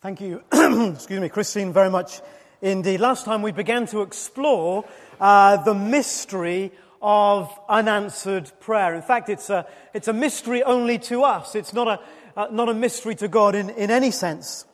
Thank 0.00 0.20
you, 0.20 0.44
excuse 0.52 1.20
me, 1.20 1.28
Christine, 1.28 1.72
very 1.72 1.90
much 1.90 2.20
indeed. 2.62 3.00
Last 3.00 3.24
time 3.24 3.42
we 3.42 3.50
began 3.50 3.84
to 3.88 4.02
explore 4.02 4.84
uh, 5.20 5.56
the 5.64 5.74
mystery 5.74 6.70
of 7.02 7.52
unanswered 7.68 8.48
prayer. 8.60 8.94
In 8.94 9.02
fact, 9.02 9.28
it's 9.28 9.50
a, 9.50 9.66
it's 9.92 10.06
a 10.06 10.12
mystery 10.12 10.62
only 10.62 11.00
to 11.00 11.24
us. 11.24 11.56
It's 11.56 11.72
not 11.72 11.88
a, 11.88 12.00
uh, 12.40 12.46
not 12.52 12.68
a 12.68 12.74
mystery 12.74 13.16
to 13.16 13.26
God 13.26 13.56
in, 13.56 13.70
in 13.70 13.90
any 13.90 14.12
sense. 14.12 14.66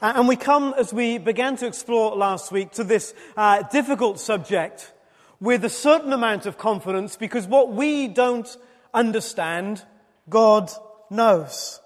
And 0.00 0.28
we 0.28 0.36
come, 0.36 0.76
as 0.78 0.92
we 0.92 1.18
began 1.18 1.56
to 1.56 1.66
explore 1.66 2.14
last 2.14 2.52
week, 2.52 2.70
to 2.74 2.84
this 2.84 3.12
uh, 3.36 3.62
difficult 3.62 4.20
subject 4.20 4.92
with 5.40 5.64
a 5.64 5.70
certain 5.70 6.12
amount 6.12 6.46
of 6.46 6.56
confidence 6.56 7.16
because 7.16 7.48
what 7.48 7.72
we 7.72 8.06
don't 8.06 8.56
understand, 8.94 9.84
God 10.28 10.70
knows. 11.10 11.80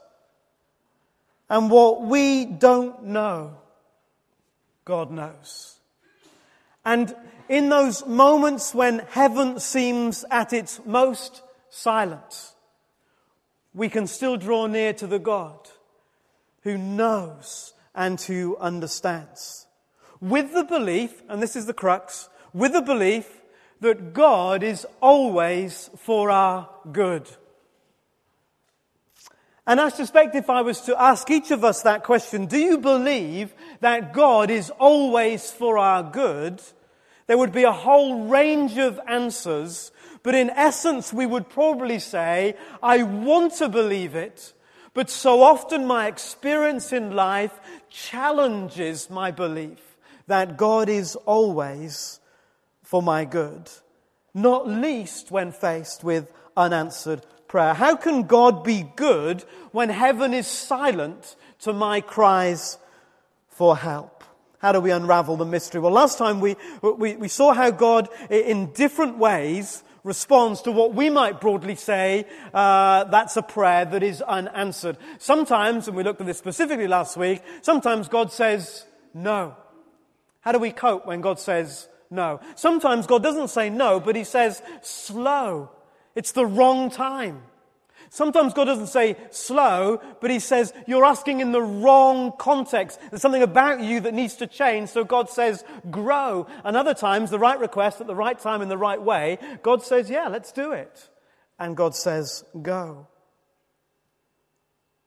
And 1.52 1.70
what 1.70 2.00
we 2.00 2.46
don't 2.46 3.04
know, 3.04 3.58
God 4.86 5.10
knows. 5.10 5.80
And 6.82 7.14
in 7.46 7.68
those 7.68 8.06
moments 8.06 8.74
when 8.74 9.00
heaven 9.10 9.60
seems 9.60 10.24
at 10.30 10.54
its 10.54 10.80
most 10.86 11.42
silent, 11.68 12.54
we 13.74 13.90
can 13.90 14.06
still 14.06 14.38
draw 14.38 14.66
near 14.66 14.94
to 14.94 15.06
the 15.06 15.18
God 15.18 15.68
who 16.62 16.78
knows 16.78 17.74
and 17.94 18.18
who 18.18 18.56
understands. 18.56 19.66
With 20.22 20.54
the 20.54 20.64
belief, 20.64 21.22
and 21.28 21.42
this 21.42 21.54
is 21.54 21.66
the 21.66 21.74
crux, 21.74 22.30
with 22.54 22.72
the 22.72 22.80
belief 22.80 23.42
that 23.82 24.14
God 24.14 24.62
is 24.62 24.86
always 25.02 25.90
for 25.98 26.30
our 26.30 26.70
good. 26.92 27.28
And 29.66 29.80
I 29.80 29.90
suspect 29.90 30.34
if 30.34 30.50
I 30.50 30.62
was 30.62 30.80
to 30.82 31.00
ask 31.00 31.30
each 31.30 31.50
of 31.50 31.64
us 31.64 31.82
that 31.82 32.02
question, 32.02 32.46
do 32.46 32.58
you 32.58 32.78
believe 32.78 33.54
that 33.80 34.12
God 34.12 34.50
is 34.50 34.70
always 34.70 35.50
for 35.52 35.78
our 35.78 36.02
good? 36.02 36.60
There 37.28 37.38
would 37.38 37.52
be 37.52 37.62
a 37.62 37.72
whole 37.72 38.26
range 38.26 38.76
of 38.78 38.98
answers, 39.06 39.92
but 40.24 40.34
in 40.34 40.50
essence, 40.50 41.12
we 41.12 41.26
would 41.26 41.48
probably 41.48 42.00
say, 42.00 42.56
I 42.82 43.04
want 43.04 43.54
to 43.54 43.68
believe 43.68 44.16
it, 44.16 44.52
but 44.94 45.08
so 45.08 45.42
often 45.42 45.86
my 45.86 46.08
experience 46.08 46.92
in 46.92 47.14
life 47.14 47.58
challenges 47.88 49.08
my 49.08 49.30
belief 49.30 49.96
that 50.26 50.56
God 50.56 50.88
is 50.88 51.14
always 51.14 52.20
for 52.82 53.00
my 53.00 53.24
good, 53.24 53.70
not 54.34 54.68
least 54.68 55.30
when 55.30 55.52
faced 55.52 56.02
with 56.02 56.32
unanswered 56.56 57.24
prayer. 57.52 57.74
How 57.74 57.96
can 57.96 58.22
God 58.22 58.64
be 58.64 58.82
good 58.96 59.42
when 59.72 59.90
heaven 59.90 60.32
is 60.32 60.46
silent 60.46 61.36
to 61.60 61.74
my 61.74 62.00
cries 62.00 62.78
for 63.50 63.76
help? 63.76 64.24
How 64.58 64.72
do 64.72 64.80
we 64.80 64.90
unravel 64.90 65.36
the 65.36 65.44
mystery? 65.44 65.78
Well, 65.78 65.92
last 65.92 66.16
time 66.16 66.40
we, 66.40 66.56
we, 66.80 67.14
we 67.16 67.28
saw 67.28 67.52
how 67.52 67.70
God, 67.70 68.08
in 68.30 68.72
different 68.72 69.18
ways, 69.18 69.84
responds 70.02 70.62
to 70.62 70.72
what 70.72 70.94
we 70.94 71.10
might 71.10 71.42
broadly 71.42 71.74
say 71.74 72.24
uh, 72.54 73.04
that's 73.04 73.36
a 73.36 73.42
prayer 73.42 73.84
that 73.84 74.02
is 74.02 74.22
unanswered. 74.22 74.96
Sometimes, 75.18 75.88
and 75.88 75.96
we 75.96 76.02
looked 76.02 76.22
at 76.22 76.26
this 76.26 76.38
specifically 76.38 76.88
last 76.88 77.18
week, 77.18 77.42
sometimes 77.60 78.08
God 78.08 78.32
says 78.32 78.86
no. 79.12 79.54
How 80.40 80.52
do 80.52 80.58
we 80.58 80.72
cope 80.72 81.04
when 81.04 81.20
God 81.20 81.38
says 81.38 81.86
no? 82.10 82.40
Sometimes 82.54 83.06
God 83.06 83.22
doesn't 83.22 83.48
say 83.48 83.68
no, 83.68 84.00
but 84.00 84.16
He 84.16 84.24
says 84.24 84.62
slow. 84.80 85.70
It's 86.14 86.32
the 86.32 86.46
wrong 86.46 86.90
time. 86.90 87.42
Sometimes 88.10 88.52
God 88.52 88.64
doesn't 88.66 88.88
say 88.88 89.16
slow, 89.30 89.98
but 90.20 90.30
He 90.30 90.38
says 90.38 90.74
you're 90.86 91.04
asking 91.04 91.40
in 91.40 91.52
the 91.52 91.62
wrong 91.62 92.32
context. 92.38 93.00
There's 93.08 93.22
something 93.22 93.42
about 93.42 93.80
you 93.80 94.00
that 94.00 94.12
needs 94.12 94.36
to 94.36 94.46
change, 94.46 94.90
so 94.90 95.02
God 95.02 95.30
says 95.30 95.64
grow. 95.90 96.46
And 96.62 96.76
other 96.76 96.92
times, 96.92 97.30
the 97.30 97.38
right 97.38 97.58
request 97.58 98.02
at 98.02 98.06
the 98.06 98.14
right 98.14 98.38
time 98.38 98.60
in 98.60 98.68
the 98.68 98.76
right 98.76 99.00
way, 99.00 99.38
God 99.62 99.82
says, 99.82 100.10
yeah, 100.10 100.28
let's 100.28 100.52
do 100.52 100.72
it. 100.72 101.08
And 101.58 101.74
God 101.74 101.94
says, 101.94 102.44
go. 102.60 103.06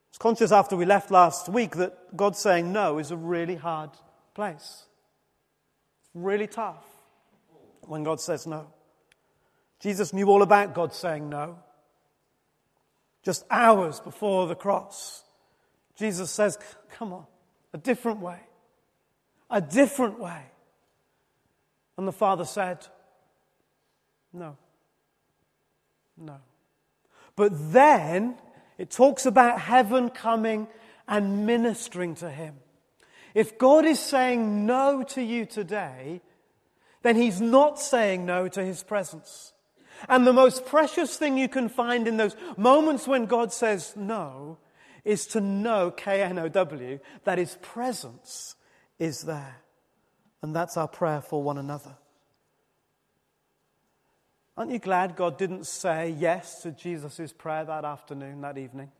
I 0.01 0.09
was 0.09 0.17
conscious 0.17 0.51
after 0.51 0.75
we 0.75 0.85
left 0.85 1.11
last 1.11 1.47
week 1.47 1.75
that 1.75 2.17
God 2.17 2.35
saying 2.35 2.71
no 2.73 2.97
is 2.97 3.11
a 3.11 3.17
really 3.17 3.55
hard 3.55 3.91
place. 4.33 4.85
It's 6.01 6.09
really 6.15 6.47
tough 6.47 6.83
when 7.81 8.03
God 8.03 8.19
says 8.19 8.47
no. 8.47 8.67
Jesus 9.85 10.13
knew 10.13 10.25
all 10.31 10.41
about 10.41 10.73
God 10.73 10.95
saying 10.95 11.29
no. 11.29 11.59
Just 13.21 13.45
hours 13.51 13.99
before 13.99 14.47
the 14.47 14.55
cross, 14.55 15.23
Jesus 15.95 16.31
says, 16.31 16.57
Come 16.97 17.13
on, 17.13 17.25
a 17.71 17.77
different 17.77 18.19
way. 18.19 18.39
A 19.47 19.61
different 19.61 20.19
way. 20.19 20.41
And 21.99 22.07
the 22.07 22.11
Father 22.11 22.45
said, 22.45 22.87
No. 24.33 24.57
No. 26.17 26.37
But 27.35 27.51
then 27.71 28.39
it 28.79 28.89
talks 28.89 29.27
about 29.27 29.59
heaven 29.61 30.09
coming 30.09 30.67
and 31.07 31.45
ministering 31.45 32.15
to 32.15 32.31
him. 32.31 32.55
If 33.35 33.59
God 33.59 33.85
is 33.85 33.99
saying 33.99 34.65
no 34.65 35.03
to 35.09 35.21
you 35.21 35.45
today, 35.45 36.21
then 37.03 37.15
he's 37.15 37.39
not 37.39 37.79
saying 37.79 38.25
no 38.25 38.47
to 38.47 38.65
his 38.65 38.81
presence. 38.81 39.51
And 40.09 40.25
the 40.25 40.33
most 40.33 40.65
precious 40.65 41.17
thing 41.17 41.37
you 41.37 41.49
can 41.49 41.69
find 41.69 42.07
in 42.07 42.17
those 42.17 42.35
moments 42.57 43.07
when 43.07 43.25
God 43.25 43.53
says 43.53 43.93
no 43.95 44.57
is 45.03 45.27
to 45.27 45.41
know, 45.41 45.91
K 45.91 46.23
N 46.23 46.39
O 46.39 46.49
W, 46.49 46.99
that 47.23 47.37
His 47.37 47.57
presence 47.61 48.55
is 48.99 49.21
there. 49.21 49.57
And 50.41 50.55
that's 50.55 50.77
our 50.77 50.87
prayer 50.87 51.21
for 51.21 51.41
one 51.41 51.57
another. 51.57 51.95
Aren't 54.57 54.71
you 54.71 54.79
glad 54.79 55.15
God 55.15 55.37
didn't 55.37 55.65
say 55.65 56.15
yes 56.17 56.61
to 56.61 56.71
Jesus' 56.71 57.33
prayer 57.33 57.65
that 57.65 57.83
afternoon, 57.83 58.41
that 58.41 58.57
evening? 58.57 58.91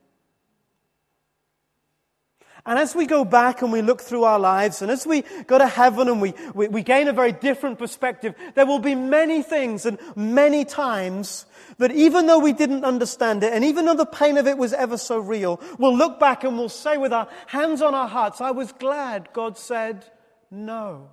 And 2.68 2.80
as 2.80 2.96
we 2.96 3.06
go 3.06 3.24
back 3.24 3.62
and 3.62 3.72
we 3.72 3.84
look 3.84 4.02
through 4.02 4.24
our 4.24 4.40
lives, 4.40 4.82
and 4.82 4.90
as 4.90 5.06
we 5.06 5.22
go 5.46 5.60
to 5.60 5.68
heaven 5.68 6.08
and 6.08 6.20
we, 6.20 6.34
we, 6.56 6.68
we, 6.68 6.82
gain 6.82 7.08
a 7.08 7.14
very 7.14 7.32
different 7.32 7.78
perspective, 7.78 8.34
there 8.56 8.66
will 8.66 8.80
be 8.80 8.96
many 8.96 9.44
things 9.44 9.86
and 9.86 10.00
many 10.16 10.66
times 10.66 11.46
that 11.78 11.92
even 11.92 12.26
though 12.26 12.40
we 12.40 12.54
didn't 12.54 12.84
understand 12.84 13.44
it, 13.44 13.54
and 13.54 13.64
even 13.64 13.86
though 13.86 13.94
the 13.94 14.06
pain 14.06 14.38
of 14.38 14.48
it 14.48 14.58
was 14.58 14.74
ever 14.74 14.98
so 14.98 15.20
real, 15.20 15.62
we'll 15.78 15.96
look 15.96 16.20
back 16.20 16.44
and 16.44 16.58
we'll 16.58 16.68
say 16.68 16.98
with 16.98 17.14
our 17.14 17.28
hands 17.46 17.84
on 17.84 17.94
our 17.94 18.08
hearts, 18.08 18.42
I 18.42 18.50
was 18.50 18.72
glad 18.72 19.30
God 19.32 19.60
said 19.60 20.04
no. 20.50 21.10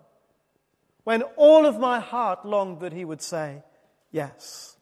When 1.04 1.20
all 1.36 1.66
of 1.66 1.78
my 1.78 2.00
heart 2.00 2.46
longed 2.46 2.80
that 2.80 2.94
He 2.94 3.04
would 3.04 3.20
say 3.20 3.62
yes. 4.10 4.76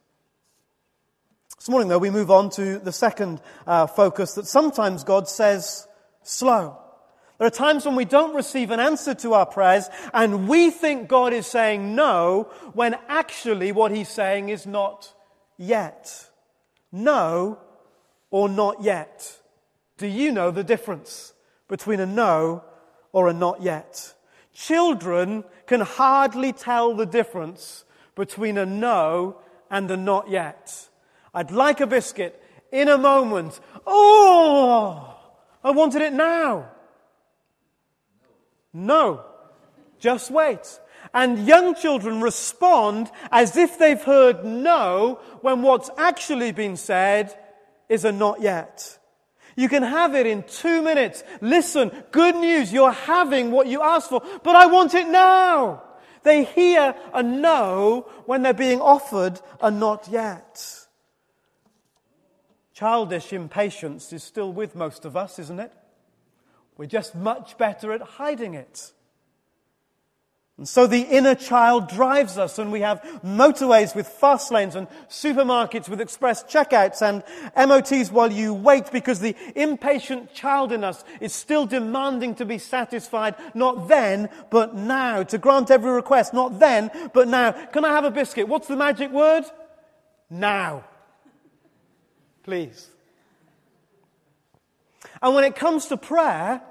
This 1.57 1.69
morning, 1.69 1.89
though, 1.89 1.99
we 1.99 2.09
move 2.09 2.31
on 2.31 2.49
to 2.51 2.79
the 2.79 2.91
second 2.91 3.41
uh, 3.67 3.87
focus 3.87 4.33
that 4.33 4.47
sometimes 4.47 5.03
God 5.03 5.27
says, 5.27 5.87
slow. 6.23 6.77
There 7.37 7.47
are 7.47 7.49
times 7.49 7.85
when 7.85 7.95
we 7.95 8.05
don't 8.05 8.35
receive 8.35 8.69
an 8.69 8.79
answer 8.79 9.15
to 9.15 9.33
our 9.33 9.47
prayers 9.47 9.89
and 10.13 10.47
we 10.47 10.69
think 10.69 11.07
God 11.07 11.33
is 11.33 11.47
saying 11.47 11.95
no 11.95 12.51
when 12.73 12.95
actually 13.07 13.71
what 13.71 13.91
He's 13.91 14.09
saying 14.09 14.49
is 14.49 14.67
not 14.67 15.11
yet. 15.57 16.29
No 16.91 17.57
or 18.29 18.47
not 18.47 18.83
yet. 18.83 19.39
Do 19.97 20.05
you 20.05 20.31
know 20.31 20.51
the 20.51 20.63
difference 20.63 21.33
between 21.67 21.99
a 21.99 22.05
no 22.05 22.63
or 23.11 23.27
a 23.27 23.33
not 23.33 23.61
yet? 23.61 24.13
Children 24.53 25.43
can 25.65 25.81
hardly 25.81 26.53
tell 26.53 26.93
the 26.95 27.05
difference 27.05 27.85
between 28.15 28.57
a 28.57 28.65
no 28.65 29.37
and 29.71 29.89
a 29.89 29.97
not 29.97 30.29
yet. 30.29 30.89
I'd 31.33 31.49
like 31.49 31.79
a 31.79 31.87
biscuit 31.87 32.39
in 32.71 32.87
a 32.87 32.97
moment. 32.97 33.59
Oh! 33.87 35.10
I 35.63 35.71
wanted 35.71 36.01
it 36.01 36.13
now. 36.13 36.69
No. 38.73 39.25
Just 39.99 40.31
wait. 40.31 40.79
And 41.13 41.45
young 41.45 41.75
children 41.75 42.21
respond 42.21 43.11
as 43.31 43.57
if 43.57 43.77
they've 43.77 44.01
heard 44.01 44.45
no 44.45 45.19
when 45.41 45.61
what's 45.61 45.89
actually 45.97 46.51
been 46.51 46.77
said 46.77 47.37
is 47.89 48.05
a 48.05 48.11
not 48.11 48.41
yet. 48.41 48.97
You 49.55 49.67
can 49.67 49.83
have 49.83 50.15
it 50.15 50.25
in 50.25 50.43
two 50.43 50.81
minutes. 50.81 51.23
Listen, 51.41 51.91
good 52.11 52.35
news, 52.35 52.71
you're 52.71 52.91
having 52.91 53.51
what 53.51 53.67
you 53.67 53.81
asked 53.81 54.09
for, 54.09 54.21
but 54.43 54.55
I 54.55 54.67
want 54.67 54.93
it 54.93 55.07
now. 55.07 55.83
They 56.23 56.45
hear 56.45 56.95
a 57.13 57.21
no 57.21 58.07
when 58.25 58.43
they're 58.43 58.53
being 58.53 58.79
offered 58.79 59.41
a 59.59 59.69
not 59.69 60.07
yet. 60.09 60.80
Childish 62.81 63.31
impatience 63.31 64.11
is 64.11 64.23
still 64.23 64.51
with 64.51 64.75
most 64.75 65.05
of 65.05 65.15
us, 65.15 65.37
isn't 65.37 65.59
it? 65.59 65.71
We're 66.77 66.87
just 66.87 67.13
much 67.13 67.55
better 67.59 67.91
at 67.91 68.01
hiding 68.01 68.55
it. 68.55 68.91
And 70.57 70.67
so 70.67 70.87
the 70.87 71.01
inner 71.01 71.35
child 71.35 71.89
drives 71.89 72.39
us, 72.39 72.57
and 72.57 72.71
we 72.71 72.81
have 72.81 73.03
motorways 73.23 73.95
with 73.95 74.07
fast 74.07 74.51
lanes 74.51 74.75
and 74.75 74.87
supermarkets 75.09 75.89
with 75.89 76.01
express 76.01 76.43
checkouts 76.45 77.03
and 77.03 77.21
MOTs 77.69 78.11
while 78.11 78.31
you 78.31 78.51
wait 78.55 78.91
because 78.91 79.19
the 79.19 79.35
impatient 79.55 80.33
child 80.33 80.71
in 80.71 80.83
us 80.83 81.03
is 81.19 81.33
still 81.33 81.67
demanding 81.67 82.33
to 82.33 82.45
be 82.45 82.57
satisfied, 82.57 83.35
not 83.53 83.89
then, 83.89 84.27
but 84.49 84.73
now, 84.73 85.21
to 85.21 85.37
grant 85.37 85.69
every 85.69 85.91
request, 85.91 86.33
not 86.33 86.57
then, 86.57 86.89
but 87.13 87.27
now. 87.27 87.51
Can 87.51 87.85
I 87.85 87.89
have 87.89 88.05
a 88.05 88.11
biscuit? 88.11 88.47
What's 88.47 88.67
the 88.67 88.75
magic 88.75 89.11
word? 89.11 89.43
Now. 90.31 90.85
Please. 92.51 92.89
And 95.21 95.33
when 95.33 95.45
it 95.45 95.55
comes 95.55 95.85
to 95.85 95.95
prayer, 95.95 96.61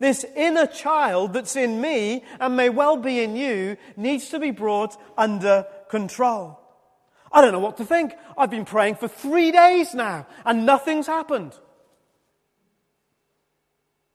this 0.00 0.24
inner 0.34 0.66
child 0.66 1.34
that's 1.34 1.54
in 1.54 1.80
me 1.80 2.24
and 2.40 2.56
may 2.56 2.68
well 2.68 2.96
be 2.96 3.20
in 3.20 3.36
you 3.36 3.76
needs 3.96 4.30
to 4.30 4.40
be 4.40 4.50
brought 4.50 5.00
under 5.16 5.68
control. 5.88 6.58
I 7.30 7.42
don't 7.42 7.52
know 7.52 7.60
what 7.60 7.76
to 7.76 7.84
think. 7.84 8.12
I've 8.36 8.50
been 8.50 8.64
praying 8.64 8.96
for 8.96 9.06
three 9.06 9.52
days 9.52 9.94
now 9.94 10.26
and 10.44 10.66
nothing's 10.66 11.06
happened. 11.06 11.56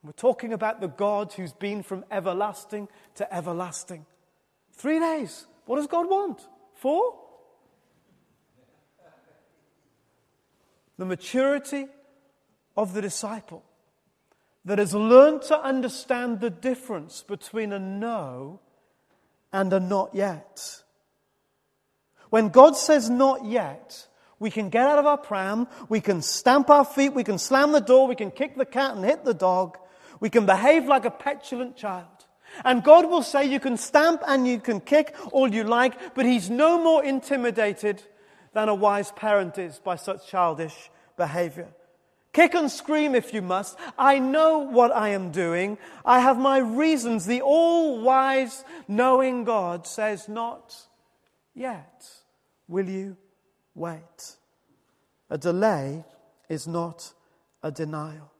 We're 0.02 0.12
talking 0.12 0.52
about 0.52 0.82
the 0.82 0.88
God 0.88 1.32
who's 1.32 1.54
been 1.54 1.82
from 1.82 2.04
everlasting 2.10 2.88
to 3.14 3.34
everlasting. 3.34 4.04
Three 4.72 5.00
days. 5.00 5.46
What 5.64 5.76
does 5.76 5.86
God 5.86 6.10
want? 6.10 6.46
Four? 6.74 7.25
The 10.98 11.04
maturity 11.04 11.86
of 12.76 12.94
the 12.94 13.02
disciple 13.02 13.64
that 14.64 14.78
has 14.78 14.94
learned 14.94 15.42
to 15.42 15.58
understand 15.58 16.40
the 16.40 16.50
difference 16.50 17.22
between 17.22 17.72
a 17.72 17.78
no 17.78 18.60
and 19.52 19.72
a 19.72 19.80
not 19.80 20.14
yet. 20.14 20.82
When 22.30 22.48
God 22.48 22.76
says 22.76 23.08
not 23.08 23.44
yet, 23.44 24.06
we 24.38 24.50
can 24.50 24.68
get 24.68 24.86
out 24.86 24.98
of 24.98 25.06
our 25.06 25.16
pram, 25.16 25.68
we 25.88 26.00
can 26.00 26.20
stamp 26.20 26.68
our 26.68 26.84
feet, 26.84 27.14
we 27.14 27.24
can 27.24 27.38
slam 27.38 27.72
the 27.72 27.80
door, 27.80 28.08
we 28.08 28.16
can 28.16 28.30
kick 28.30 28.56
the 28.56 28.66
cat 28.66 28.96
and 28.96 29.04
hit 29.04 29.24
the 29.24 29.32
dog, 29.32 29.78
we 30.20 30.28
can 30.28 30.44
behave 30.44 30.86
like 30.86 31.04
a 31.04 31.10
petulant 31.10 31.76
child. 31.76 32.06
And 32.64 32.82
God 32.82 33.08
will 33.08 33.22
say 33.22 33.44
you 33.44 33.60
can 33.60 33.76
stamp 33.76 34.22
and 34.26 34.46
you 34.46 34.58
can 34.58 34.80
kick 34.80 35.14
all 35.32 35.48
you 35.52 35.64
like, 35.64 36.14
but 36.14 36.26
He's 36.26 36.50
no 36.50 36.82
more 36.82 37.04
intimidated 37.04 38.02
than 38.56 38.70
a 38.70 38.74
wise 38.74 39.12
parent 39.12 39.58
is 39.58 39.78
by 39.78 39.96
such 39.96 40.26
childish 40.28 40.90
behavior. 41.18 41.68
Kick 42.32 42.54
and 42.54 42.70
scream 42.70 43.14
if 43.14 43.34
you 43.34 43.42
must. 43.42 43.76
I 43.98 44.18
know 44.18 44.60
what 44.60 44.96
I 44.96 45.10
am 45.10 45.30
doing. 45.30 45.76
I 46.06 46.20
have 46.20 46.38
my 46.38 46.60
reasons. 46.60 47.26
The 47.26 47.42
all 47.42 48.00
wise, 48.00 48.64
knowing 48.88 49.44
God 49.44 49.86
says, 49.86 50.26
Not 50.26 50.74
yet. 51.54 52.08
Will 52.66 52.88
you 52.88 53.18
wait? 53.74 54.36
A 55.28 55.36
delay 55.36 56.02
is 56.48 56.66
not 56.66 57.12
a 57.62 57.70
denial. 57.70 58.32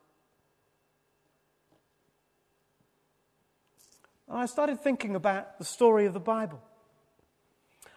And 4.30 4.38
I 4.38 4.46
started 4.46 4.80
thinking 4.80 5.14
about 5.14 5.58
the 5.58 5.64
story 5.66 6.06
of 6.06 6.14
the 6.14 6.20
Bible. 6.20 6.62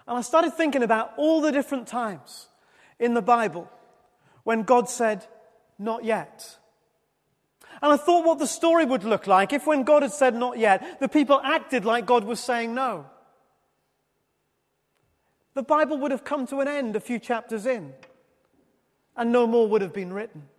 And 0.09 0.17
I 0.17 0.21
started 0.21 0.55
thinking 0.55 0.81
about 0.81 1.13
all 1.17 1.39
the 1.39 1.51
different 1.51 1.87
times 1.87 2.47
in 2.97 3.13
the 3.13 3.21
Bible 3.21 3.69
when 4.43 4.63
God 4.63 4.89
said, 4.89 5.23
not 5.77 6.03
yet. 6.03 6.57
And 7.79 7.93
I 7.93 7.97
thought 7.97 8.25
what 8.25 8.39
the 8.39 8.47
story 8.47 8.85
would 8.85 9.03
look 9.03 9.27
like 9.27 9.53
if, 9.53 9.67
when 9.67 9.83
God 9.83 10.01
had 10.01 10.11
said 10.11 10.33
not 10.33 10.57
yet, 10.57 10.99
the 10.99 11.07
people 11.07 11.39
acted 11.43 11.85
like 11.85 12.07
God 12.07 12.23
was 12.23 12.39
saying 12.39 12.73
no. 12.73 13.05
The 15.53 15.61
Bible 15.61 15.99
would 15.99 16.09
have 16.09 16.23
come 16.23 16.47
to 16.47 16.59
an 16.59 16.67
end 16.67 16.95
a 16.95 16.99
few 16.99 17.19
chapters 17.19 17.67
in, 17.67 17.93
and 19.15 19.31
no 19.31 19.45
more 19.45 19.67
would 19.67 19.83
have 19.83 19.93
been 19.93 20.11
written. 20.11 20.49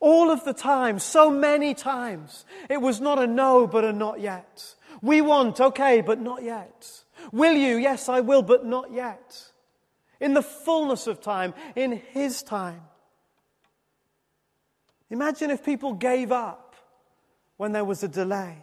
All 0.00 0.30
of 0.30 0.44
the 0.44 0.52
time, 0.52 0.98
so 0.98 1.30
many 1.30 1.72
times, 1.72 2.44
it 2.68 2.82
was 2.82 3.00
not 3.00 3.18
a 3.18 3.26
no, 3.26 3.66
but 3.66 3.84
a 3.84 3.92
not 3.92 4.20
yet. 4.20 4.74
We 5.00 5.22
want, 5.22 5.62
okay, 5.62 6.02
but 6.02 6.20
not 6.20 6.42
yet. 6.42 7.03
Will 7.32 7.54
you? 7.54 7.76
Yes, 7.76 8.08
I 8.08 8.20
will, 8.20 8.42
but 8.42 8.64
not 8.64 8.92
yet. 8.92 9.50
In 10.20 10.34
the 10.34 10.42
fullness 10.42 11.06
of 11.06 11.20
time, 11.20 11.54
in 11.74 11.92
His 12.12 12.42
time. 12.42 12.82
Imagine 15.10 15.50
if 15.50 15.64
people 15.64 15.94
gave 15.94 16.32
up 16.32 16.74
when 17.56 17.72
there 17.72 17.84
was 17.84 18.02
a 18.02 18.08
delay. 18.08 18.58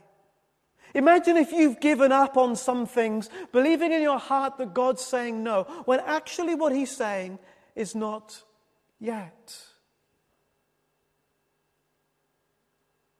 Imagine 0.93 1.37
if 1.37 1.51
you've 1.51 1.79
given 1.79 2.11
up 2.11 2.35
on 2.35 2.55
some 2.55 2.85
things, 2.85 3.29
believing 3.51 3.93
in 3.93 4.01
your 4.01 4.19
heart 4.19 4.57
that 4.57 4.73
God's 4.73 5.01
saying 5.01 5.43
no, 5.43 5.63
when 5.85 5.99
actually 6.01 6.55
what 6.55 6.73
He's 6.73 6.95
saying 6.95 7.39
is 7.75 7.95
not 7.95 8.43
yet. 8.99 9.57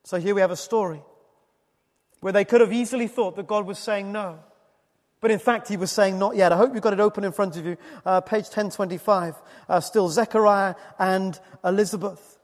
So 0.04 0.20
here 0.20 0.36
we 0.36 0.42
have 0.42 0.52
a 0.52 0.58
story 0.58 1.02
where 2.20 2.34
they 2.34 2.44
could 2.44 2.60
have 2.60 2.74
easily 2.74 3.08
thought 3.08 3.38
that 3.38 3.48
God 3.48 3.66
was 3.66 3.80
saying 3.80 4.12
no. 4.12 4.40
But 5.22 5.30
in 5.30 5.40
fact, 5.40 5.68
he 5.68 5.78
was 5.78 5.92
saying 5.92 6.18
not 6.18 6.36
yet. 6.36 6.52
I 6.52 6.58
hope 6.58 6.74
you've 6.74 6.82
got 6.82 6.94
it 6.94 7.00
open 7.00 7.24
in 7.24 7.32
front 7.32 7.56
of 7.56 7.66
you. 7.66 7.78
Uh, 8.04 8.22
page 8.22 8.46
1025. 8.46 9.36
Uh, 9.70 9.80
still 9.80 10.10
Zechariah 10.10 10.76
and 10.98 11.40
Elizabeth. 11.64 12.40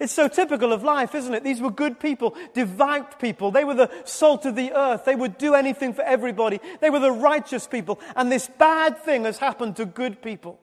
It's 0.00 0.12
so 0.12 0.28
typical 0.28 0.72
of 0.72 0.82
life, 0.82 1.14
isn't 1.14 1.34
it? 1.34 1.44
These 1.44 1.60
were 1.60 1.70
good 1.70 2.00
people, 2.00 2.36
devout 2.52 3.20
people. 3.20 3.50
They 3.50 3.64
were 3.64 3.74
the 3.74 3.90
salt 4.04 4.44
of 4.44 4.56
the 4.56 4.72
earth. 4.72 5.04
They 5.04 5.14
would 5.14 5.38
do 5.38 5.54
anything 5.54 5.92
for 5.92 6.02
everybody. 6.02 6.60
They 6.80 6.90
were 6.90 6.98
the 6.98 7.12
righteous 7.12 7.66
people. 7.66 8.00
And 8.16 8.30
this 8.30 8.48
bad 8.58 8.98
thing 8.98 9.24
has 9.24 9.38
happened 9.38 9.76
to 9.76 9.84
good 9.84 10.22
people. 10.22 10.58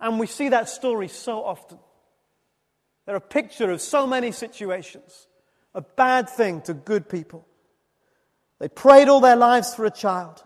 And 0.00 0.18
we 0.18 0.26
see 0.26 0.48
that 0.48 0.68
story 0.68 1.08
so 1.08 1.44
often. 1.44 1.78
They're 3.06 3.16
a 3.16 3.20
picture 3.20 3.70
of 3.70 3.80
so 3.80 4.06
many 4.06 4.32
situations. 4.32 5.28
A 5.74 5.82
bad 5.82 6.28
thing 6.28 6.62
to 6.62 6.74
good 6.74 7.08
people. 7.08 7.46
They 8.58 8.68
prayed 8.68 9.08
all 9.08 9.20
their 9.20 9.36
lives 9.36 9.74
for 9.74 9.84
a 9.84 9.90
child. 9.90 10.42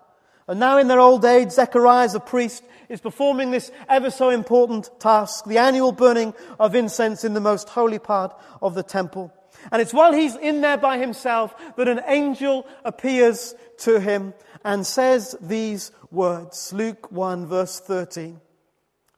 And 0.46 0.58
now 0.58 0.78
in 0.78 0.88
their 0.88 1.00
old 1.00 1.24
age, 1.24 1.50
Zechariah, 1.50 2.08
a 2.14 2.20
priest, 2.20 2.64
is 2.88 3.00
performing 3.00 3.50
this 3.50 3.70
ever 3.88 4.10
so 4.10 4.30
important 4.30 4.88
task, 4.98 5.44
the 5.44 5.58
annual 5.58 5.92
burning 5.92 6.32
of 6.58 6.74
incense 6.74 7.22
in 7.22 7.34
the 7.34 7.40
most 7.40 7.68
holy 7.68 7.98
part 7.98 8.34
of 8.62 8.74
the 8.74 8.82
temple. 8.82 9.32
And 9.70 9.82
it's 9.82 9.92
while 9.92 10.12
he's 10.12 10.36
in 10.36 10.62
there 10.62 10.78
by 10.78 10.98
himself 10.98 11.54
that 11.76 11.88
an 11.88 12.00
angel 12.06 12.66
appears 12.84 13.54
to 13.78 14.00
him 14.00 14.32
and 14.64 14.86
says 14.86 15.36
these 15.40 15.92
words. 16.10 16.72
Luke 16.72 17.10
1 17.12 17.46
verse 17.46 17.80
13. 17.80 18.40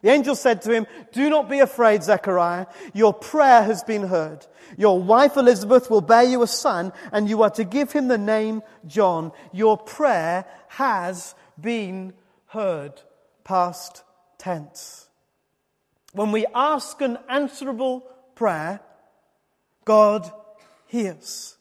The 0.02 0.10
angel 0.10 0.34
said 0.34 0.62
to 0.62 0.72
him, 0.72 0.86
Do 1.12 1.28
not 1.28 1.48
be 1.48 1.58
afraid, 1.58 2.02
Zechariah. 2.02 2.66
Your 2.94 3.12
prayer 3.12 3.62
has 3.62 3.84
been 3.84 4.06
heard. 4.06 4.46
Your 4.78 4.98
wife 4.98 5.36
Elizabeth 5.36 5.90
will 5.90 6.00
bear 6.00 6.22
you 6.22 6.42
a 6.42 6.46
son, 6.46 6.92
and 7.12 7.28
you 7.28 7.42
are 7.42 7.50
to 7.50 7.64
give 7.64 7.92
him 7.92 8.08
the 8.08 8.18
name 8.18 8.62
John. 8.86 9.32
Your 9.52 9.76
prayer 9.76 10.46
has 10.68 11.34
been 11.60 12.14
heard. 12.46 13.00
Past 13.44 14.04
tense. 14.38 15.08
When 16.12 16.32
we 16.32 16.46
ask 16.54 17.00
an 17.02 17.18
answerable 17.28 18.04
prayer, 18.34 18.80
God 19.84 20.30
hears. 20.86 21.56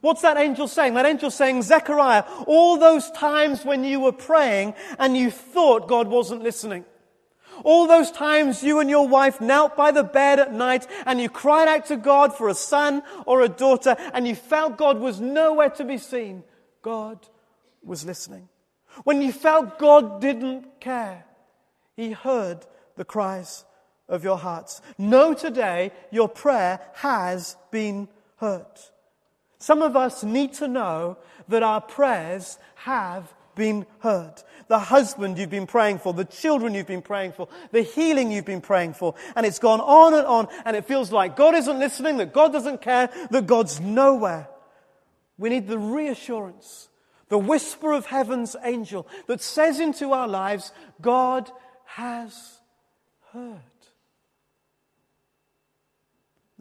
What's 0.00 0.22
that 0.22 0.36
angel 0.36 0.66
saying? 0.66 0.94
That 0.94 1.06
angel 1.06 1.30
saying, 1.30 1.62
Zechariah, 1.62 2.24
all 2.46 2.78
those 2.78 3.10
times 3.12 3.64
when 3.64 3.84
you 3.84 4.00
were 4.00 4.12
praying 4.12 4.74
and 4.98 5.16
you 5.16 5.30
thought 5.30 5.88
God 5.88 6.08
wasn't 6.08 6.42
listening. 6.42 6.84
All 7.64 7.86
those 7.86 8.10
times 8.10 8.62
you 8.62 8.80
and 8.80 8.90
your 8.90 9.06
wife 9.06 9.40
knelt 9.40 9.76
by 9.76 9.90
the 9.90 10.02
bed 10.02 10.38
at 10.38 10.52
night 10.52 10.86
and 11.06 11.20
you 11.20 11.28
cried 11.28 11.68
out 11.68 11.86
to 11.86 11.96
God 11.96 12.34
for 12.34 12.48
a 12.48 12.54
son 12.54 13.02
or 13.26 13.42
a 13.42 13.48
daughter 13.48 13.96
and 14.12 14.26
you 14.26 14.34
felt 14.34 14.76
God 14.76 14.98
was 14.98 15.20
nowhere 15.20 15.70
to 15.70 15.84
be 15.84 15.98
seen, 15.98 16.44
God 16.82 17.18
was 17.82 18.04
listening. 18.04 18.48
When 19.04 19.22
you 19.22 19.32
felt 19.32 19.78
God 19.78 20.20
didn't 20.20 20.80
care, 20.80 21.24
He 21.96 22.12
heard 22.12 22.66
the 22.96 23.04
cries 23.04 23.64
of 24.08 24.24
your 24.24 24.38
hearts. 24.38 24.82
Know 24.98 25.34
today 25.34 25.92
your 26.10 26.28
prayer 26.28 26.80
has 26.94 27.56
been 27.70 28.08
heard. 28.36 28.66
Some 29.58 29.80
of 29.80 29.96
us 29.96 30.24
need 30.24 30.54
to 30.54 30.68
know 30.68 31.18
that 31.48 31.62
our 31.62 31.80
prayers 31.80 32.58
have 32.74 33.32
been 33.54 33.86
heard. 34.00 34.42
The 34.72 34.78
husband 34.78 35.36
you've 35.36 35.50
been 35.50 35.66
praying 35.66 35.98
for, 35.98 36.14
the 36.14 36.24
children 36.24 36.72
you've 36.72 36.86
been 36.86 37.02
praying 37.02 37.32
for, 37.32 37.46
the 37.72 37.82
healing 37.82 38.32
you've 38.32 38.46
been 38.46 38.62
praying 38.62 38.94
for. 38.94 39.14
And 39.36 39.44
it's 39.44 39.58
gone 39.58 39.82
on 39.82 40.14
and 40.14 40.26
on, 40.26 40.48
and 40.64 40.74
it 40.74 40.86
feels 40.86 41.12
like 41.12 41.36
God 41.36 41.54
isn't 41.54 41.78
listening, 41.78 42.16
that 42.16 42.32
God 42.32 42.54
doesn't 42.54 42.80
care, 42.80 43.10
that 43.30 43.46
God's 43.46 43.80
nowhere. 43.80 44.48
We 45.36 45.50
need 45.50 45.68
the 45.68 45.78
reassurance, 45.78 46.88
the 47.28 47.36
whisper 47.36 47.92
of 47.92 48.06
heaven's 48.06 48.56
angel 48.64 49.06
that 49.26 49.42
says 49.42 49.78
into 49.78 50.12
our 50.12 50.26
lives, 50.26 50.72
God 51.02 51.50
has 51.84 52.58
heard. 53.30 53.60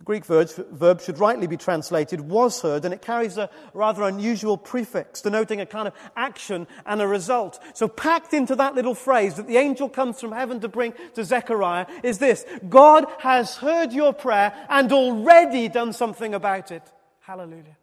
The 0.01 0.05
Greek 0.05 0.25
verb 0.25 0.99
should 0.99 1.19
rightly 1.19 1.45
be 1.45 1.57
translated 1.57 2.21
was 2.21 2.59
heard, 2.63 2.85
and 2.85 2.93
it 2.93 3.03
carries 3.03 3.37
a 3.37 3.51
rather 3.75 4.01
unusual 4.01 4.57
prefix 4.57 5.21
denoting 5.21 5.61
a 5.61 5.65
kind 5.67 5.87
of 5.87 5.93
action 6.15 6.65
and 6.87 6.99
a 7.03 7.07
result. 7.07 7.59
So, 7.75 7.87
packed 7.87 8.33
into 8.33 8.55
that 8.55 8.73
little 8.73 8.95
phrase 8.95 9.35
that 9.35 9.45
the 9.45 9.57
angel 9.57 9.89
comes 9.89 10.19
from 10.19 10.31
heaven 10.31 10.59
to 10.61 10.67
bring 10.67 10.95
to 11.13 11.23
Zechariah 11.23 11.85
is 12.01 12.17
this 12.17 12.45
God 12.67 13.05
has 13.19 13.57
heard 13.57 13.93
your 13.93 14.11
prayer 14.11 14.51
and 14.69 14.91
already 14.91 15.69
done 15.69 15.93
something 15.93 16.33
about 16.33 16.71
it. 16.71 16.81
Hallelujah. 17.19 17.77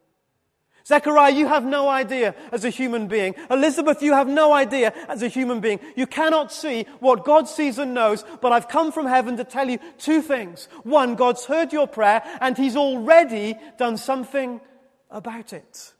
Zechariah, 0.89 1.35
you 1.35 1.47
have 1.47 1.67
no 1.67 1.87
idea 1.87 2.35
as 2.51 2.65
a 2.65 2.71
human 2.71 3.09
being. 3.09 3.35
Elizabeth, 3.51 4.03
you 4.03 4.15
have 4.15 4.27
no 4.27 4.55
idea 4.55 4.95
as 5.07 5.23
a 5.23 5.29
human 5.29 5.61
being. 5.61 5.81
You 5.97 6.07
cannot 6.07 6.51
see 6.51 6.87
what 7.01 7.27
God 7.27 7.47
sees 7.47 7.79
and 7.79 7.93
knows, 7.93 8.25
but 8.41 8.53
I've 8.53 8.69
come 8.69 8.91
from 8.91 9.05
heaven 9.05 9.37
to 9.37 9.45
tell 9.45 9.69
you 9.69 9.79
two 9.99 10.23
things. 10.23 10.67
One, 10.85 11.15
God's 11.15 11.45
heard 11.45 11.75
your 11.75 11.87
prayer 11.87 12.23
and 12.41 12.57
He's 12.57 12.75
already 12.75 13.55
done 13.77 13.99
something 13.99 14.63
about 15.11 15.53
it. 15.53 15.93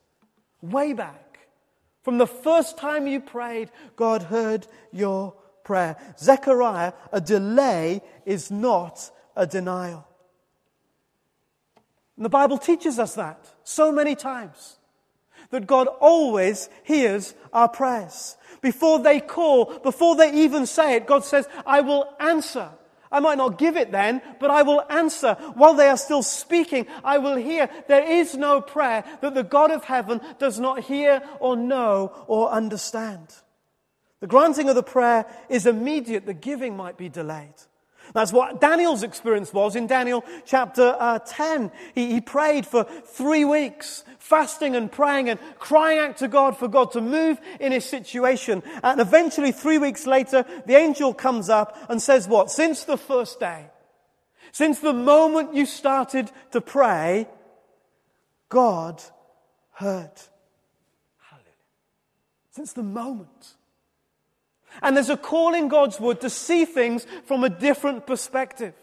Way 0.63 0.95
back. 0.95 1.41
From 2.03 2.17
the 2.17 2.27
first 2.27 2.79
time 2.79 3.07
you 3.07 3.21
prayed, 3.21 3.71
God 3.95 4.23
heard 4.23 4.67
your 4.91 5.35
prayer. 5.65 5.99
Zechariah, 6.19 6.95
a 7.13 7.21
delay 7.21 8.01
is 8.25 8.51
not 8.51 9.11
a 9.37 9.47
denial. 9.47 10.09
And 12.17 12.25
the 12.25 12.31
Bible 12.31 12.57
teaches 12.57 12.99
us 12.99 13.17
that 13.17 13.55
so 13.65 13.93
many 13.93 14.17
times 14.17 14.78
that 15.51 15.67
God 15.67 15.89
always 16.01 16.69
hears 16.85 17.35
our 17.53 17.69
prayers. 17.69 18.37
Before 18.61 18.99
they 18.99 19.21
call, 19.21 19.79
before 19.79 20.17
they 20.17 20.33
even 20.45 20.67
say 20.67 20.97
it, 20.97 21.07
God 21.07 21.25
says, 21.25 21.49
I 21.65 21.81
will 21.81 22.09
answer. 22.19 22.71
I 23.11 23.21
might 23.21 23.39
not 23.39 23.59
give 23.59 23.77
it 23.77 23.91
then, 23.91 24.21
but 24.39 24.51
I 24.51 24.63
will 24.63 24.85
answer. 24.91 25.35
While 25.55 25.75
they 25.75 25.89
are 25.89 25.97
still 25.97 26.23
speaking, 26.23 26.87
I 27.03 27.19
will 27.19 27.37
hear. 27.37 27.71
There 27.87 28.05
is 28.05 28.37
no 28.37 28.61
prayer 28.61 29.05
that 29.23 29.35
the 29.35 29.45
God 29.45 29.71
of 29.71 29.85
heaven 29.85 30.21
does 30.39 30.61
not 30.61 30.81
hear 30.81 31.23
or 31.41 31.57
know 31.57 32.13
or 32.27 32.51
understand. 32.51 33.35
The 34.21 34.27
granting 34.27 34.69
of 34.69 34.75
the 34.75 34.83
prayer 34.83 35.25
is 35.49 35.67
immediate. 35.67 36.27
The 36.27 36.35
giving 36.35 36.77
might 36.77 36.99
be 36.99 37.09
delayed. 37.09 37.55
That's 38.15 38.33
what 38.33 38.61
Daniel's 38.61 39.03
experience 39.03 39.53
was 39.53 39.77
in 39.77 39.87
Daniel 39.87 40.25
chapter 40.45 40.97
uh, 40.99 41.19
10. 41.19 41.71
He, 41.95 42.15
he 42.15 42.21
prayed 42.21 42.67
for 42.67 42.85
three 42.85 43.45
weeks, 43.45 44.05
fasting 44.19 44.77
and 44.77 44.91
praying 44.91 45.29
and 45.29 45.39
crying 45.59 45.99
out 45.99 46.17
to 46.19 46.29
God 46.29 46.57
for 46.57 46.69
God 46.69 46.93
to 46.93 47.01
move 47.01 47.41
in 47.61 47.73
his 47.73 47.85
situation. 47.85 48.63
And 48.83 49.01
eventually, 49.01 49.53
three 49.53 49.79
weeks 49.79 50.07
later, 50.07 50.45
the 50.67 50.77
angel 50.77 51.15
comes 51.15 51.49
up 51.49 51.77
and 51.89 52.01
says, 52.01 52.29
What? 52.29 52.51
Since 52.51 52.85
the 52.85 52.97
first 52.97 53.41
day, 53.41 53.67
since 54.53 54.81
the 54.81 54.95
moment 54.95 55.55
you 55.55 55.67
started 55.67 56.31
to 56.53 56.61
pray, 56.61 57.29
God 58.49 59.03
heard. 59.73 60.13
Hallelujah. 61.19 61.53
Since 62.51 62.73
the 62.73 62.83
moment. 62.83 63.55
And 64.83 64.97
there's 64.97 65.11
a 65.11 65.17
call 65.17 65.55
in 65.55 65.69
God's 65.69 65.99
word 66.01 66.21
to 66.23 66.31
see 66.31 66.65
things 66.65 67.07
from 67.25 67.45
a 67.45 67.49
different 67.49 68.07
perspective. 68.07 68.75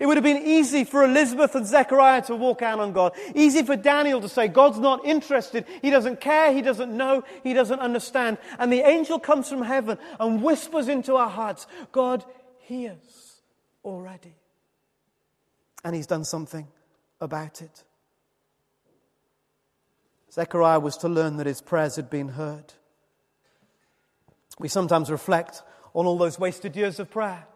It 0.00 0.06
would 0.06 0.16
have 0.16 0.24
been 0.24 0.42
easy 0.44 0.84
for 0.84 1.04
Elizabeth 1.04 1.54
and 1.54 1.66
Zechariah 1.66 2.22
to 2.22 2.34
walk 2.34 2.62
out 2.62 2.80
on 2.80 2.92
God. 2.92 3.12
Easy 3.34 3.62
for 3.62 3.76
Daniel 3.76 4.20
to 4.20 4.28
say, 4.28 4.48
God's 4.48 4.78
not 4.78 5.04
interested. 5.04 5.64
He 5.80 5.90
doesn't 5.90 6.20
care. 6.20 6.52
He 6.52 6.60
doesn't 6.62 6.94
know. 6.94 7.22
He 7.42 7.54
doesn't 7.54 7.78
understand. 7.78 8.38
And 8.58 8.72
the 8.72 8.80
angel 8.80 9.18
comes 9.18 9.48
from 9.48 9.62
heaven 9.62 9.98
and 10.18 10.42
whispers 10.42 10.88
into 10.88 11.14
our 11.14 11.30
hearts, 11.30 11.66
God 11.92 12.24
hears 12.58 13.40
already. 13.84 14.34
And 15.84 15.94
he's 15.94 16.08
done 16.08 16.24
something 16.24 16.66
about 17.20 17.62
it. 17.62 17.84
Zechariah 20.32 20.80
was 20.80 20.96
to 20.98 21.08
learn 21.08 21.36
that 21.36 21.46
his 21.46 21.62
prayers 21.62 21.96
had 21.96 22.10
been 22.10 22.28
heard. 22.28 22.74
We 24.58 24.68
sometimes 24.68 25.10
reflect 25.10 25.62
on 25.94 26.06
all 26.06 26.18
those 26.18 26.38
wasted 26.38 26.76
years 26.76 26.98
of 26.98 27.10
prayer. 27.10 27.46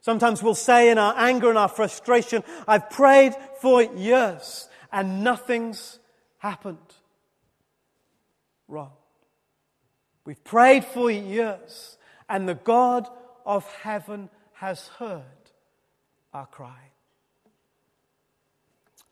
Sometimes 0.00 0.42
we'll 0.42 0.54
say 0.54 0.90
in 0.90 0.98
our 0.98 1.14
anger 1.16 1.48
and 1.48 1.58
our 1.58 1.68
frustration, 1.68 2.42
I've 2.66 2.90
prayed 2.90 3.34
for 3.60 3.82
years 3.82 4.68
and 4.92 5.22
nothing's 5.22 6.00
happened. 6.38 6.78
Wrong. 8.66 8.90
We've 10.24 10.42
prayed 10.42 10.84
for 10.84 11.10
years 11.10 11.98
and 12.28 12.48
the 12.48 12.54
God 12.54 13.08
of 13.46 13.64
heaven 13.82 14.28
has 14.54 14.88
heard 14.98 15.22
our 16.32 16.46
cry. 16.46 16.90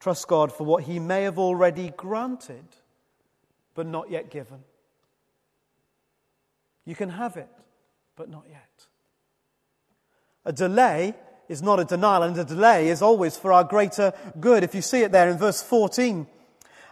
Trust 0.01 0.27
God 0.29 0.51
for 0.51 0.65
what 0.65 0.85
He 0.85 0.99
may 0.99 1.23
have 1.25 1.39
already 1.39 1.93
granted, 1.97 2.65
but 3.75 3.87
not 3.87 4.11
yet 4.11 4.31
given. 4.31 4.65
You 6.91 6.97
can 6.97 7.11
have 7.11 7.37
it, 7.37 7.49
but 8.17 8.29
not 8.29 8.47
yet. 8.51 8.87
A 10.45 10.53
delay 10.53 11.15
is 11.49 11.63
not 11.63 11.79
a 11.79 11.85
denial, 11.85 12.25
and 12.25 12.37
a 12.37 12.45
delay 12.45 12.89
is 12.89 13.01
always 13.01 13.37
for 13.37 13.53
our 13.53 13.63
greater 13.63 14.13
good. 14.41 14.65
If 14.65 14.75
you 14.75 14.83
see 14.83 15.03
it 15.03 15.13
there 15.13 15.29
in 15.29 15.39
verse 15.39 15.63
14, 15.63 16.27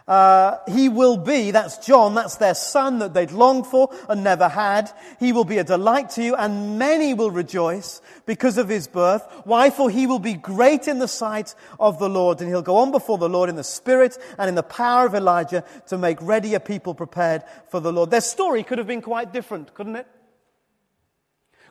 uh, 0.09 0.57
he 0.67 0.89
will 0.89 1.17
be, 1.17 1.51
that's 1.51 1.77
John, 1.85 2.15
that's 2.15 2.37
their 2.37 2.55
son 2.55 2.97
that 2.99 3.13
they'd 3.13 3.31
longed 3.31 3.67
for 3.67 3.89
and 4.09 4.23
never 4.23 4.49
had. 4.49 4.91
He 5.19 5.31
will 5.31 5.45
be 5.45 5.59
a 5.59 5.63
delight 5.63 6.09
to 6.11 6.23
you, 6.23 6.35
and 6.35 6.79
many 6.79 7.13
will 7.13 7.29
rejoice 7.29 8.01
because 8.25 8.57
of 8.57 8.67
his 8.67 8.87
birth. 8.87 9.21
Why? 9.45 9.69
For 9.69 9.87
he 9.87 10.07
will 10.07 10.17
be 10.17 10.33
great 10.33 10.87
in 10.87 10.97
the 10.97 11.07
sight 11.07 11.53
of 11.79 11.99
the 11.99 12.09
Lord, 12.09 12.41
and 12.41 12.49
he'll 12.49 12.63
go 12.63 12.77
on 12.77 12.91
before 12.91 13.19
the 13.19 13.29
Lord 13.29 13.49
in 13.49 13.55
the 13.55 13.63
spirit 13.63 14.17
and 14.39 14.49
in 14.49 14.55
the 14.55 14.63
power 14.63 15.05
of 15.05 15.13
Elijah 15.13 15.63
to 15.89 15.97
make 15.99 16.19
ready 16.23 16.55
a 16.55 16.59
people 16.59 16.95
prepared 16.95 17.43
for 17.69 17.79
the 17.79 17.93
Lord. 17.93 18.09
Their 18.09 18.21
story 18.21 18.63
could 18.63 18.79
have 18.79 18.87
been 18.87 19.03
quite 19.03 19.31
different, 19.31 19.75
couldn't 19.75 19.95
it? 19.95 20.07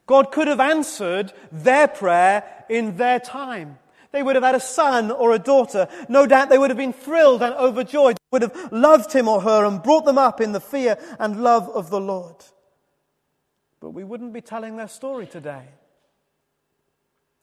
God 0.06 0.30
could 0.30 0.46
have 0.46 0.60
answered 0.60 1.32
their 1.50 1.88
prayer 1.88 2.64
in 2.68 2.96
their 2.98 3.18
time. 3.18 3.78
They 4.10 4.22
would 4.22 4.36
have 4.36 4.44
had 4.44 4.54
a 4.54 4.60
son 4.60 5.10
or 5.10 5.32
a 5.32 5.38
daughter. 5.38 5.88
No 6.08 6.26
doubt 6.26 6.48
they 6.48 6.58
would 6.58 6.70
have 6.70 6.78
been 6.78 6.92
thrilled 6.92 7.42
and 7.42 7.54
overjoyed, 7.54 8.16
would 8.30 8.42
have 8.42 8.72
loved 8.72 9.12
him 9.12 9.28
or 9.28 9.42
her 9.42 9.64
and 9.64 9.82
brought 9.82 10.04
them 10.04 10.18
up 10.18 10.40
in 10.40 10.52
the 10.52 10.60
fear 10.60 10.98
and 11.18 11.42
love 11.42 11.68
of 11.68 11.90
the 11.90 12.00
Lord. 12.00 12.36
But 13.80 13.90
we 13.90 14.04
wouldn't 14.04 14.32
be 14.32 14.40
telling 14.40 14.76
their 14.76 14.88
story 14.88 15.26
today. 15.26 15.64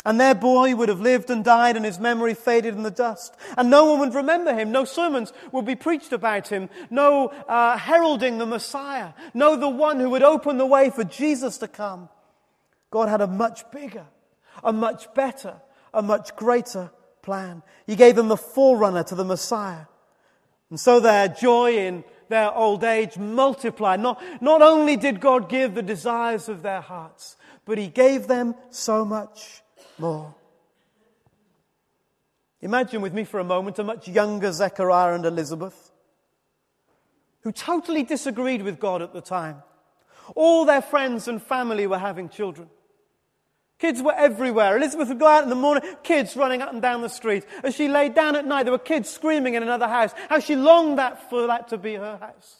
And 0.07 0.19
their 0.19 0.36
boy 0.36 0.75
would 0.75 0.89
have 0.89 1.01
lived 1.01 1.31
and 1.31 1.43
died, 1.43 1.75
and 1.75 1.84
his 1.84 1.98
memory 1.98 2.36
faded 2.36 2.75
in 2.75 2.84
the 2.84 2.91
dust. 2.91 3.36
And 3.57 3.72
no 3.72 3.86
one 3.86 4.00
would 4.01 4.13
remember 4.13 4.53
him. 4.53 4.72
No 4.72 4.86
sermons 4.86 5.34
would 5.51 5.65
be 5.65 5.75
preached 5.75 6.13
about 6.13 6.48
him. 6.48 6.69
No 6.91 7.29
uh, 7.29 7.75
heralding 7.75 8.38
the 8.38 8.45
Messiah. 8.45 9.13
No, 9.34 9.55
the 9.55 9.67
one 9.67 10.00
who 10.00 10.12
would 10.12 10.22
open 10.22 10.60
the 10.60 10.65
way 10.65 10.91
for 10.91 11.03
Jesus 11.03 11.57
to 11.57 11.67
come. 11.67 12.10
God 12.91 13.10
had 13.10 13.22
a 13.22 13.27
much 13.27 13.69
bigger, 13.72 14.05
a 14.63 14.72
much 14.72 15.12
better, 15.15 15.55
a 15.95 16.01
much 16.01 16.35
greater 16.35 16.91
plan. 17.21 17.63
He 17.87 17.95
gave 17.95 18.15
them 18.15 18.27
the 18.27 18.37
forerunner 18.37 19.03
to 19.03 19.15
the 19.15 19.25
Messiah. 19.25 19.85
And 20.69 20.79
so 20.79 20.99
their 20.99 21.27
joy 21.27 21.77
in 21.77 22.03
their 22.29 22.53
old 22.53 22.83
age 22.83 23.17
multiplied. 23.17 23.99
Not, 23.99 24.21
not 24.41 24.61
only 24.61 24.97
did 24.97 25.19
God 25.19 25.49
give 25.49 25.73
the 25.75 25.81
desires 25.81 26.49
of 26.49 26.61
their 26.61 26.81
hearts, 26.81 27.37
but 27.65 27.77
He 27.77 27.87
gave 27.87 28.27
them 28.27 28.55
so 28.69 29.05
much 29.05 29.61
more. 29.97 30.35
Imagine 32.61 33.01
with 33.01 33.13
me 33.13 33.23
for 33.23 33.39
a 33.39 33.43
moment 33.43 33.79
a 33.79 33.83
much 33.83 34.07
younger 34.07 34.51
Zechariah 34.51 35.13
and 35.13 35.25
Elizabeth 35.25 35.91
who 37.41 37.51
totally 37.51 38.01
disagreed 38.01 38.63
with 38.63 38.79
God 38.79 39.03
at 39.03 39.13
the 39.13 39.21
time. 39.21 39.61
All 40.35 40.65
their 40.65 40.81
friends 40.81 41.27
and 41.27 41.39
family 41.39 41.85
were 41.85 41.99
having 41.99 42.27
children. 42.27 42.67
Kids 43.77 44.01
were 44.01 44.13
everywhere. 44.13 44.77
Elizabeth 44.77 45.10
would 45.10 45.20
go 45.20 45.27
out 45.27 45.44
in 45.44 45.50
the 45.50 45.55
morning, 45.55 45.84
kids 46.01 46.38
running 46.38 46.62
up 46.62 46.72
and 46.72 46.82
down 46.82 47.01
the 47.01 47.10
street. 47.10 47.46
As 47.63 47.75
she 47.75 47.88
lay 47.89 48.08
down 48.10 48.36
at 48.36 48.48
night, 48.48 48.63
there 48.63 48.72
were 48.72 48.79
kids 48.79 49.10
screaming 49.10 49.55
in 49.55 49.63
another 49.63 49.88
house. 49.88 50.13
How 50.29 50.39
she 50.39 50.55
longed 50.55 50.98
that 50.98 51.29
for 51.29 51.48
that 51.48 51.67
to 51.70 51.77
be 51.77 51.96
her 51.96 52.17
house. 52.17 52.58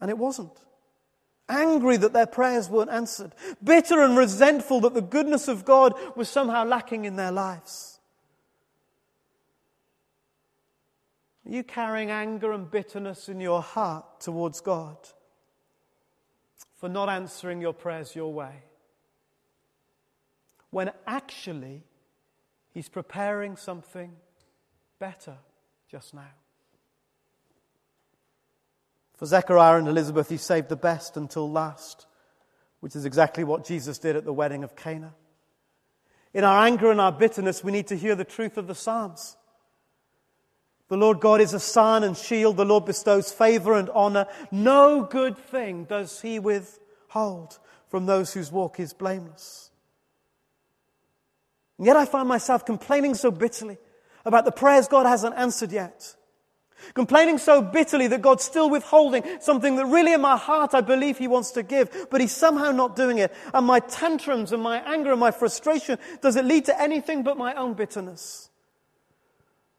And 0.00 0.10
it 0.10 0.18
wasn't. 0.18 0.52
Angry 1.48 1.96
that 1.96 2.12
their 2.12 2.26
prayers 2.26 2.68
weren't 2.68 2.90
answered. 2.90 3.32
Bitter 3.62 4.02
and 4.02 4.16
resentful 4.16 4.80
that 4.80 4.94
the 4.94 5.02
goodness 5.02 5.46
of 5.46 5.64
God 5.64 5.94
was 6.16 6.28
somehow 6.28 6.64
lacking 6.64 7.04
in 7.04 7.14
their 7.14 7.30
lives. 7.30 8.00
Are 11.46 11.52
you 11.52 11.62
carrying 11.62 12.10
anger 12.10 12.50
and 12.52 12.68
bitterness 12.68 13.28
in 13.28 13.40
your 13.40 13.62
heart 13.62 14.20
towards 14.20 14.60
God 14.60 14.96
for 16.74 16.88
not 16.88 17.08
answering 17.08 17.60
your 17.60 17.72
prayers 17.72 18.16
your 18.16 18.32
way? 18.32 18.64
When 20.76 20.90
actually 21.06 21.82
he's 22.74 22.90
preparing 22.90 23.56
something 23.56 24.12
better 24.98 25.38
just 25.90 26.12
now. 26.12 26.34
For 29.16 29.24
Zechariah 29.24 29.78
and 29.78 29.88
Elizabeth, 29.88 30.28
he 30.28 30.36
saved 30.36 30.68
the 30.68 30.76
best 30.76 31.16
until 31.16 31.50
last, 31.50 32.04
which 32.80 32.94
is 32.94 33.06
exactly 33.06 33.42
what 33.42 33.64
Jesus 33.64 33.96
did 33.96 34.16
at 34.16 34.26
the 34.26 34.34
wedding 34.34 34.64
of 34.64 34.76
Cana. 34.76 35.14
In 36.34 36.44
our 36.44 36.66
anger 36.66 36.90
and 36.90 37.00
our 37.00 37.10
bitterness, 37.10 37.64
we 37.64 37.72
need 37.72 37.86
to 37.86 37.96
hear 37.96 38.14
the 38.14 38.22
truth 38.22 38.58
of 38.58 38.66
the 38.66 38.74
Psalms. 38.74 39.38
The 40.88 40.98
Lord 40.98 41.20
God 41.20 41.40
is 41.40 41.54
a 41.54 41.58
sun 41.58 42.04
and 42.04 42.14
shield. 42.14 42.58
The 42.58 42.66
Lord 42.66 42.84
bestows 42.84 43.32
favor 43.32 43.72
and 43.78 43.88
honor. 43.94 44.26
No 44.50 45.04
good 45.04 45.38
thing 45.38 45.84
does 45.84 46.20
he 46.20 46.38
withhold 46.38 47.58
from 47.88 48.04
those 48.04 48.34
whose 48.34 48.52
walk 48.52 48.78
is 48.78 48.92
blameless. 48.92 49.70
And 51.78 51.86
yet 51.86 51.96
I 51.96 52.04
find 52.04 52.28
myself 52.28 52.64
complaining 52.64 53.14
so 53.14 53.30
bitterly 53.30 53.78
about 54.24 54.44
the 54.44 54.52
prayers 54.52 54.88
God 54.88 55.06
hasn't 55.06 55.36
answered 55.36 55.72
yet. 55.72 56.16
Complaining 56.94 57.38
so 57.38 57.62
bitterly 57.62 58.06
that 58.08 58.22
God's 58.22 58.44
still 58.44 58.68
withholding 58.70 59.24
something 59.40 59.76
that 59.76 59.86
really 59.86 60.12
in 60.12 60.20
my 60.20 60.36
heart 60.36 60.74
I 60.74 60.82
believe 60.82 61.18
He 61.18 61.28
wants 61.28 61.52
to 61.52 61.62
give, 61.62 62.08
but 62.10 62.20
He's 62.20 62.34
somehow 62.34 62.70
not 62.70 62.96
doing 62.96 63.18
it. 63.18 63.34
And 63.54 63.66
my 63.66 63.80
tantrums 63.80 64.52
and 64.52 64.62
my 64.62 64.78
anger 64.80 65.10
and 65.10 65.20
my 65.20 65.30
frustration, 65.30 65.98
does 66.20 66.36
it 66.36 66.44
lead 66.44 66.66
to 66.66 66.80
anything 66.80 67.22
but 67.22 67.38
my 67.38 67.54
own 67.54 67.74
bitterness? 67.74 68.45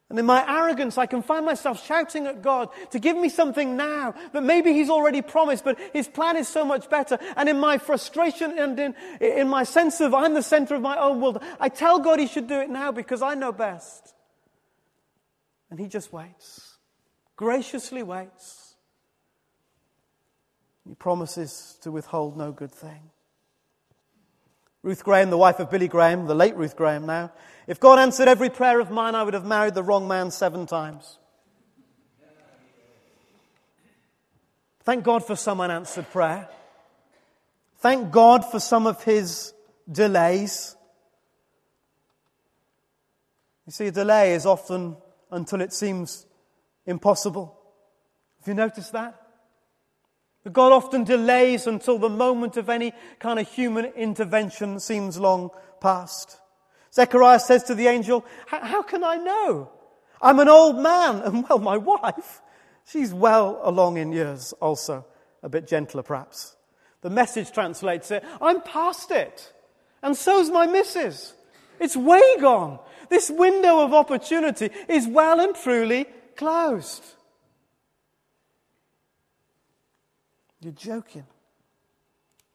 And 0.09 0.17
in 0.17 0.25
my 0.25 0.45
arrogance, 0.47 0.97
I 0.97 1.05
can 1.05 1.21
find 1.21 1.45
myself 1.45 1.85
shouting 1.85 2.27
at 2.27 2.41
God 2.41 2.69
to 2.91 2.99
give 2.99 3.17
me 3.17 3.27
something 3.27 3.75
now 3.75 4.15
that 4.31 4.41
maybe 4.41 4.71
He's 4.71 4.89
already 4.89 5.21
promised, 5.21 5.65
but 5.65 5.77
His 5.91 6.07
plan 6.07 6.37
is 6.37 6.47
so 6.47 6.63
much 6.63 6.89
better. 6.89 7.19
And 7.35 7.49
in 7.49 7.59
my 7.59 7.77
frustration 7.77 8.57
and 8.57 8.79
in, 8.79 8.95
in 9.19 9.49
my 9.49 9.63
sense 9.63 9.99
of 9.99 10.13
I'm 10.13 10.33
the 10.33 10.43
center 10.43 10.75
of 10.75 10.81
my 10.81 10.97
own 10.97 11.19
world, 11.19 11.43
I 11.59 11.67
tell 11.67 11.99
God 11.99 12.19
He 12.19 12.27
should 12.27 12.47
do 12.47 12.59
it 12.61 12.69
now 12.69 12.93
because 12.93 13.21
I 13.21 13.33
know 13.33 13.51
best. 13.51 14.13
And 15.69 15.77
He 15.77 15.87
just 15.87 16.13
waits, 16.13 16.77
graciously 17.35 18.01
waits. 18.01 18.75
He 20.87 20.95
promises 20.95 21.77
to 21.81 21.91
withhold 21.91 22.37
no 22.37 22.53
good 22.53 22.71
thing. 22.71 23.11
Ruth 24.83 25.03
Graham, 25.03 25.31
the 25.31 25.37
wife 25.37 25.59
of 25.59 25.69
Billy 25.69 25.89
Graham, 25.89 26.27
the 26.27 26.35
late 26.35 26.55
Ruth 26.55 26.77
Graham 26.77 27.05
now, 27.05 27.33
if 27.67 27.79
God 27.79 27.99
answered 27.99 28.29
every 28.29 28.49
prayer 28.49 28.79
of 28.79 28.89
mine, 28.89 29.13
I 29.13 29.23
would 29.23 29.33
have 29.33 29.45
married 29.45 29.73
the 29.73 29.83
wrong 29.83 30.07
man 30.07 30.31
seven 30.31 30.65
times. 30.65 31.19
Thank 34.83 35.03
God 35.03 35.25
for 35.27 35.35
some 35.35 35.59
unanswered 35.59 36.09
prayer. 36.11 36.47
Thank 37.79 38.09
God 38.09 38.49
for 38.49 38.61
some 38.61 38.87
of 38.87 39.03
his 39.03 39.53
delays. 39.91 40.77
You 43.65 43.73
see, 43.73 43.87
a 43.87 43.91
delay 43.91 44.33
is 44.33 44.45
often 44.45 44.95
until 45.29 45.59
it 45.59 45.73
seems 45.73 46.25
impossible. 46.85 47.59
Have 48.39 48.47
you 48.47 48.53
noticed 48.53 48.93
that? 48.93 49.21
That 50.45 50.53
God 50.53 50.71
often 50.71 51.03
delays 51.03 51.67
until 51.67 51.99
the 51.99 52.07
moment 52.07 52.55
of 52.55 52.69
any 52.69 52.93
kind 53.19 53.39
of 53.39 53.49
human 53.49 53.85
intervention 53.87 54.79
seems 54.79 55.19
long 55.19 55.49
past. 55.81 56.39
Zechariah 56.97 57.39
says 57.39 57.63
to 57.65 57.75
the 57.75 57.85
angel, 57.85 58.25
How 58.47 58.81
can 58.81 59.03
I 59.03 59.17
know? 59.17 59.69
I'm 60.19 60.39
an 60.39 60.49
old 60.49 60.79
man, 60.79 61.21
and 61.25 61.47
well, 61.47 61.59
my 61.59 61.77
wife, 61.77 62.41
she's 62.87 63.13
well 63.13 63.61
along 63.63 63.97
in 63.97 64.11
years 64.11 64.51
also, 64.53 65.05
a 65.43 65.49
bit 65.49 65.67
gentler 65.67 66.01
perhaps. 66.01 66.55
The 67.01 67.11
message 67.11 67.51
translates 67.51 68.09
it, 68.09 68.23
I'm 68.41 68.61
past 68.61 69.11
it, 69.11 69.53
and 70.01 70.17
so's 70.17 70.49
my 70.49 70.65
missus. 70.65 71.35
It's 71.79 71.95
way 71.95 72.23
gone. 72.41 72.79
This 73.09 73.29
window 73.29 73.81
of 73.81 73.93
opportunity 73.93 74.71
is 74.89 75.07
well 75.07 75.39
and 75.39 75.53
truly 75.55 76.07
closed. 76.35 77.03
You're 80.61 80.73
joking. 80.73 81.27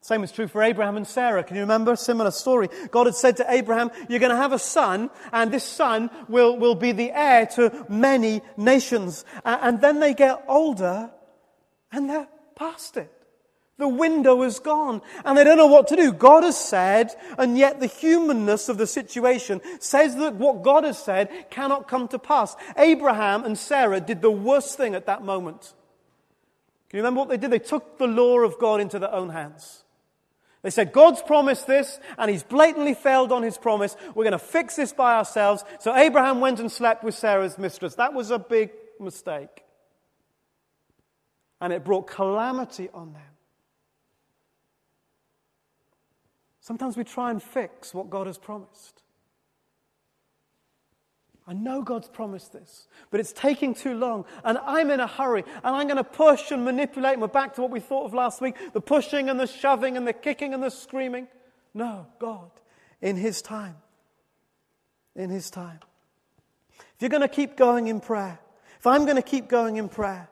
Same 0.02 0.24
is 0.24 0.32
true 0.32 0.48
for 0.48 0.64
Abraham 0.64 0.96
and 0.96 1.06
Sarah. 1.06 1.44
Can 1.44 1.54
you 1.54 1.62
remember? 1.62 1.94
Similar 1.94 2.32
story. 2.32 2.68
God 2.90 3.06
had 3.06 3.14
said 3.14 3.36
to 3.36 3.46
Abraham, 3.48 3.92
You're 4.08 4.18
going 4.18 4.30
to 4.30 4.36
have 4.36 4.52
a 4.52 4.58
son, 4.58 5.10
and 5.32 5.52
this 5.52 5.62
son 5.62 6.10
will, 6.28 6.56
will 6.56 6.74
be 6.74 6.90
the 6.90 7.12
heir 7.12 7.46
to 7.54 7.86
many 7.88 8.42
nations. 8.56 9.24
And 9.44 9.80
then 9.80 10.00
they 10.00 10.12
get 10.12 10.44
older, 10.48 11.12
and 11.92 12.10
they're 12.10 12.26
past 12.56 12.96
it. 12.96 13.12
The 13.78 13.86
window 13.86 14.42
is 14.42 14.58
gone, 14.58 15.02
and 15.24 15.38
they 15.38 15.44
don't 15.44 15.56
know 15.56 15.66
what 15.66 15.86
to 15.88 15.96
do. 15.96 16.12
God 16.12 16.42
has 16.42 16.58
said, 16.58 17.14
and 17.38 17.56
yet 17.56 17.78
the 17.78 17.86
humanness 17.86 18.68
of 18.68 18.78
the 18.78 18.88
situation 18.88 19.60
says 19.78 20.16
that 20.16 20.34
what 20.34 20.64
God 20.64 20.82
has 20.82 20.98
said 20.98 21.46
cannot 21.48 21.86
come 21.86 22.08
to 22.08 22.18
pass. 22.18 22.56
Abraham 22.76 23.44
and 23.44 23.56
Sarah 23.56 24.00
did 24.00 24.20
the 24.20 24.32
worst 24.32 24.76
thing 24.76 24.96
at 24.96 25.06
that 25.06 25.24
moment. 25.24 25.74
Can 26.90 26.98
you 26.98 27.04
remember 27.04 27.20
what 27.20 27.28
they 27.28 27.36
did? 27.36 27.52
They 27.52 27.60
took 27.60 27.98
the 27.98 28.08
law 28.08 28.40
of 28.40 28.58
God 28.58 28.80
into 28.80 28.98
their 28.98 29.12
own 29.14 29.28
hands. 29.30 29.81
They 30.62 30.70
said, 30.70 30.92
God's 30.92 31.20
promised 31.22 31.66
this, 31.66 31.98
and 32.16 32.30
he's 32.30 32.44
blatantly 32.44 32.94
failed 32.94 33.32
on 33.32 33.42
his 33.42 33.58
promise. 33.58 33.96
We're 34.14 34.24
going 34.24 34.32
to 34.32 34.38
fix 34.38 34.76
this 34.76 34.92
by 34.92 35.16
ourselves. 35.16 35.64
So 35.80 35.94
Abraham 35.94 36.40
went 36.40 36.60
and 36.60 36.70
slept 36.70 37.02
with 37.02 37.16
Sarah's 37.16 37.58
mistress. 37.58 37.96
That 37.96 38.14
was 38.14 38.30
a 38.30 38.38
big 38.38 38.70
mistake. 39.00 39.64
And 41.60 41.72
it 41.72 41.84
brought 41.84 42.06
calamity 42.06 42.88
on 42.94 43.12
them. 43.12 43.22
Sometimes 46.60 46.96
we 46.96 47.02
try 47.02 47.32
and 47.32 47.42
fix 47.42 47.92
what 47.92 48.08
God 48.08 48.28
has 48.28 48.38
promised. 48.38 49.01
I 51.46 51.54
know 51.54 51.82
God's 51.82 52.08
promised 52.08 52.52
this, 52.52 52.86
but 53.10 53.18
it's 53.18 53.32
taking 53.32 53.74
too 53.74 53.94
long, 53.94 54.24
and 54.44 54.58
I'm 54.58 54.90
in 54.90 55.00
a 55.00 55.08
hurry, 55.08 55.44
and 55.64 55.76
I'm 55.76 55.88
going 55.88 55.96
to 55.96 56.04
push 56.04 56.52
and 56.52 56.64
manipulate. 56.64 57.14
And 57.14 57.22
we're 57.22 57.28
back 57.28 57.54
to 57.54 57.62
what 57.62 57.70
we 57.70 57.80
thought 57.80 58.04
of 58.04 58.14
last 58.14 58.40
week 58.40 58.56
the 58.72 58.80
pushing 58.80 59.28
and 59.28 59.40
the 59.40 59.46
shoving 59.46 59.96
and 59.96 60.06
the 60.06 60.12
kicking 60.12 60.54
and 60.54 60.62
the 60.62 60.70
screaming. 60.70 61.26
No, 61.74 62.06
God, 62.20 62.50
in 63.00 63.16
His 63.16 63.42
time. 63.42 63.76
In 65.16 65.30
His 65.30 65.50
time. 65.50 65.80
If 66.78 66.96
you're 67.00 67.10
going 67.10 67.22
to 67.22 67.28
keep 67.28 67.56
going 67.56 67.88
in 67.88 68.00
prayer, 68.00 68.38
if 68.78 68.86
I'm 68.86 69.04
going 69.04 69.16
to 69.16 69.22
keep 69.22 69.48
going 69.48 69.76
in 69.76 69.88
prayer, 69.88 70.28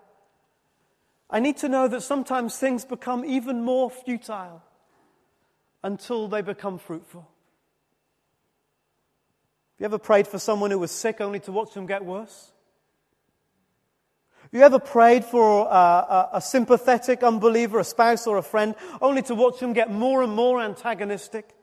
I 1.29 1.41
need 1.41 1.59
to 1.59 1.69
know 1.69 1.89
that 1.89 2.03
sometimes 2.03 2.57
things 2.57 2.85
become 2.85 3.25
even 3.25 3.63
more 3.63 3.91
futile 3.91 4.63
until 5.83 6.29
they 6.29 6.43
become 6.43 6.79
fruitful. 6.79 7.30
You 9.81 9.87
ever 9.87 9.99
prayed 9.99 10.29
for 10.29 10.39
someone 10.39 10.71
who 10.71 10.79
was 10.79 10.91
sick 10.91 11.23
only 11.23 11.41
to 11.41 11.53
watch 11.53 11.73
them 11.73 11.87
get 11.87 12.05
worse? 12.05 12.53
Have 14.43 14.53
you 14.53 14.61
ever 14.61 14.79
prayed 14.79 15.25
for 15.25 15.67
a, 15.67 15.71
a, 15.71 16.31
a, 16.35 16.41
sympathetic 16.43 17.23
unbeliever, 17.23 17.79
a 17.79 17.85
spouse 17.85 18.27
or 18.27 18.37
a 18.37 18.43
friend, 18.43 18.75
only 19.01 19.23
to 19.23 19.35
watch 19.35 19.59
them 19.59 19.73
get 19.73 19.91
more 19.91 20.23
and 20.23 20.35
more 20.35 20.61
antagonistic? 20.61 21.55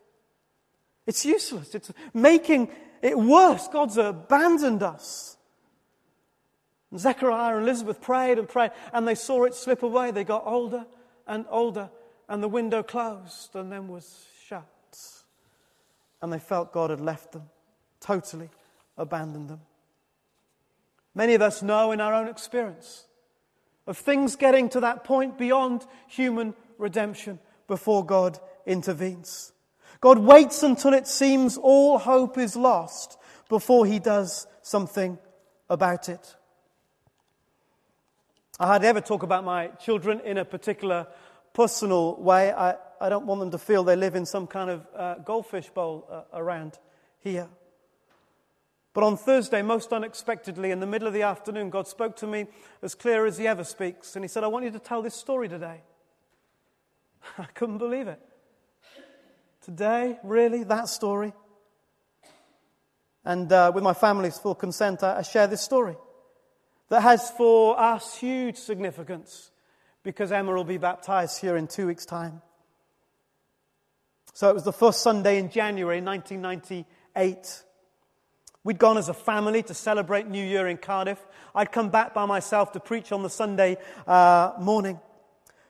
It's 1.06 1.26
useless. 1.26 1.76
It's 1.76 1.92
making 2.12 2.72
it 3.04 3.18
worse. 3.18 3.68
God's 3.68 3.98
abandoned 3.98 4.82
us. 4.82 5.38
And 6.90 7.00
Zechariah 7.00 7.58
and 7.58 7.64
Elizabeth 7.68 8.02
prayed 8.02 8.40
and 8.40 8.50
prayed, 8.50 8.72
and 8.94 9.08
they 9.08 9.16
saw 9.16 9.44
it 9.44 9.54
slip 9.54 9.84
away. 9.84 10.10
They 10.10 10.24
got 10.24 10.44
older 10.44 10.88
and 11.28 11.46
older, 11.50 11.92
and 12.28 12.42
the 12.42 12.48
window 12.48 12.82
closed 12.82 13.56
and 13.56 13.72
then 13.72 13.88
was 13.90 14.26
shut. 14.48 14.66
And 16.20 16.34
they 16.34 16.40
felt 16.40 16.74
God 16.74 16.90
had 16.90 17.02
left 17.02 17.34
them 17.34 17.44
totally 18.00 18.50
abandoned 18.98 19.50
them. 19.50 19.62
Many 21.16 21.34
of 21.34 21.42
us 21.42 21.62
know 21.62 21.92
in 21.92 22.02
our 22.02 22.14
own 22.14 22.28
experience 22.28 23.06
of 23.88 23.98
things 23.98 24.36
getting 24.36 24.70
to 24.70 24.82
that 24.82 25.04
point 25.04 25.38
beyond 25.38 25.86
human 26.08 26.54
redemption 26.78 27.40
before 27.68 28.06
God 28.06 28.40
intervenes. 28.66 29.52
God 30.00 30.20
waits 30.20 30.62
until 30.62 30.94
it 30.94 31.08
seems 31.08 31.58
all 31.58 31.98
hope 31.98 32.38
is 32.38 32.56
lost 32.56 33.18
before 33.50 33.86
he 33.86 33.98
does 34.00 34.46
something 34.62 35.18
about 35.70 36.10
it. 36.10 36.36
I 38.60 38.68
hardly 38.68 38.88
ever 38.88 39.02
talk 39.02 39.24
about 39.24 39.44
my 39.44 39.68
children 39.68 40.20
in 40.24 40.38
a 40.38 40.46
particular 40.46 41.08
personal 41.54 42.16
way. 42.16 42.52
I, 42.52 42.76
I 43.00 43.10
don't 43.10 43.26
want 43.26 43.40
them 43.40 43.52
to 43.52 43.58
feel 43.58 43.84
they 43.84 43.96
live 43.96 44.16
in 44.16 44.26
some 44.26 44.48
kind 44.48 44.70
of 44.70 44.88
uh, 44.96 45.16
goldfish 45.16 45.70
bowl 45.70 46.08
uh, 46.12 46.22
around 46.34 46.78
here. 47.20 47.48
But 48.98 49.04
on 49.04 49.16
Thursday, 49.16 49.62
most 49.62 49.94
unexpectedly, 49.94 50.72
in 50.72 50.80
the 50.80 50.88
middle 50.88 51.08
of 51.08 51.14
the 51.14 51.22
afternoon, 51.22 51.70
God 51.70 51.88
spoke 51.88 52.16
to 52.16 52.26
me 52.26 52.48
as 52.82 52.96
clear 52.96 53.28
as 53.28 53.38
He 53.38 53.48
ever 53.48 53.64
speaks. 53.64 54.16
And 54.16 54.26
He 54.26 54.28
said, 54.28 54.44
I 54.44 54.48
want 54.48 54.66
you 54.66 54.72
to 54.72 54.80
tell 54.80 55.04
this 55.04 55.14
story 55.14 55.48
today. 55.48 55.82
I 57.38 57.44
couldn't 57.54 57.78
believe 57.78 58.08
it. 58.08 58.20
Today, 59.64 60.18
really? 60.24 60.64
That 60.64 60.88
story? 60.88 61.32
And 63.24 63.52
uh, 63.52 63.72
with 63.72 63.84
my 63.84 63.94
family's 63.94 64.40
full 64.40 64.56
consent, 64.56 65.04
I, 65.04 65.20
I 65.20 65.22
share 65.22 65.46
this 65.46 65.62
story 65.62 65.96
that 66.90 67.04
has 67.04 67.30
for 67.30 67.80
us 67.80 68.18
huge 68.18 68.58
significance 68.58 69.52
because 70.02 70.32
Emma 70.32 70.52
will 70.56 70.64
be 70.64 70.80
baptized 70.80 71.40
here 71.40 71.56
in 71.56 71.68
two 71.68 71.86
weeks' 71.86 72.08
time. 72.08 72.42
So 74.34 74.50
it 74.50 74.56
was 74.56 74.64
the 74.64 74.74
first 74.74 75.04
Sunday 75.04 75.38
in 75.38 75.52
January 75.52 76.02
1998. 76.02 77.64
We'd 78.68 78.80
gone 78.80 78.98
as 78.98 79.08
a 79.08 79.14
family 79.14 79.64
to 79.64 79.74
celebrate 79.74 80.28
New 80.28 80.44
Year 80.44 80.68
in 80.68 80.76
Cardiff. 80.76 81.26
I'd 81.56 81.72
come 81.72 81.88
back 81.88 82.14
by 82.14 82.26
myself 82.26 82.74
to 82.74 82.82
preach 82.82 83.14
on 83.14 83.24
the 83.24 83.30
Sunday 83.30 83.78
uh, 84.06 84.56
morning. 84.60 85.00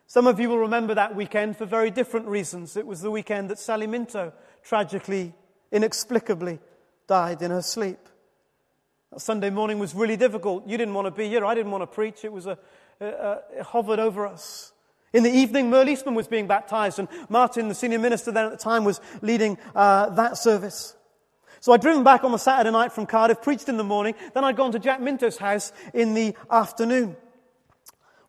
Some 0.07 0.25
of 0.25 0.39
you 0.39 0.49
will 0.49 0.57
remember 0.57 0.95
that 0.95 1.15
weekend 1.15 1.57
for 1.57 1.67
very 1.67 1.91
different 1.91 2.25
reasons. 2.25 2.75
It 2.75 2.87
was 2.87 3.01
the 3.01 3.11
weekend 3.11 3.51
that 3.51 3.59
Sally 3.59 3.85
Minto 3.85 4.33
tragically 4.63 5.35
inexplicably 5.71 6.57
died 7.05 7.43
in 7.43 7.51
her 7.51 7.61
sleep. 7.61 7.99
That 9.11 9.21
Sunday 9.21 9.51
morning 9.51 9.77
was 9.77 9.93
really 9.93 10.17
difficult. 10.17 10.67
You 10.67 10.79
didn't 10.79 10.95
want 10.95 11.05
to 11.05 11.11
be 11.11 11.29
here. 11.29 11.45
I 11.45 11.53
didn't 11.53 11.71
want 11.71 11.83
to 11.83 11.87
preach. 11.87 12.25
It 12.25 12.33
was 12.33 12.47
a, 12.47 12.57
a, 12.99 13.05
a 13.05 13.41
it 13.57 13.61
hovered 13.61 13.99
over 13.99 14.25
us. 14.25 14.73
In 15.13 15.21
the 15.21 15.29
evening, 15.29 15.69
Merle 15.69 15.89
Eastman 15.89 16.15
was 16.15 16.27
being 16.27 16.47
baptized, 16.47 16.97
and 16.97 17.07
Martin, 17.29 17.67
the 17.67 17.75
senior 17.75 17.99
minister 17.99 18.31
then 18.31 18.45
at 18.45 18.51
the 18.51 18.57
time, 18.57 18.85
was 18.85 18.99
leading 19.21 19.59
uh, 19.75 20.09
that 20.15 20.39
service. 20.39 20.96
So 21.59 21.73
I'd 21.73 21.81
driven 21.81 22.03
back 22.03 22.23
on 22.23 22.31
the 22.31 22.37
Saturday 22.37 22.71
night 22.71 22.91
from 22.91 23.05
Cardiff, 23.05 23.41
preached 23.41 23.69
in 23.69 23.77
the 23.77 23.83
morning, 23.83 24.15
then 24.33 24.43
I'd 24.43 24.55
gone 24.55 24.71
to 24.73 24.79
Jack 24.79 25.01
Minto's 25.01 25.37
house 25.37 25.71
in 25.93 26.13
the 26.13 26.35
afternoon. 26.49 27.15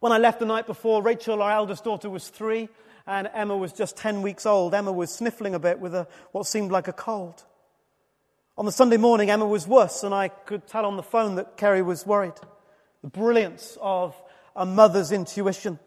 When 0.00 0.12
I 0.12 0.18
left 0.18 0.38
the 0.38 0.46
night 0.46 0.66
before, 0.66 1.02
Rachel, 1.02 1.42
our 1.42 1.50
eldest 1.50 1.84
daughter, 1.84 2.08
was 2.08 2.28
three, 2.28 2.68
and 3.06 3.28
Emma 3.32 3.56
was 3.56 3.72
just 3.72 3.96
10 3.96 4.22
weeks 4.22 4.46
old. 4.46 4.74
Emma 4.74 4.92
was 4.92 5.12
sniffling 5.12 5.54
a 5.54 5.58
bit 5.58 5.80
with 5.80 5.94
a, 5.94 6.06
what 6.32 6.46
seemed 6.46 6.70
like 6.70 6.88
a 6.88 6.92
cold. 6.92 7.44
On 8.56 8.64
the 8.64 8.72
Sunday 8.72 8.96
morning, 8.96 9.30
Emma 9.30 9.46
was 9.46 9.66
worse, 9.66 10.04
and 10.04 10.14
I 10.14 10.28
could 10.28 10.66
tell 10.66 10.84
on 10.84 10.96
the 10.96 11.02
phone 11.02 11.36
that 11.36 11.56
Kerry 11.56 11.82
was 11.82 12.06
worried. 12.06 12.34
The 13.02 13.08
brilliance 13.08 13.76
of 13.80 14.20
a 14.54 14.66
mother's 14.66 15.12
intuition. 15.12 15.78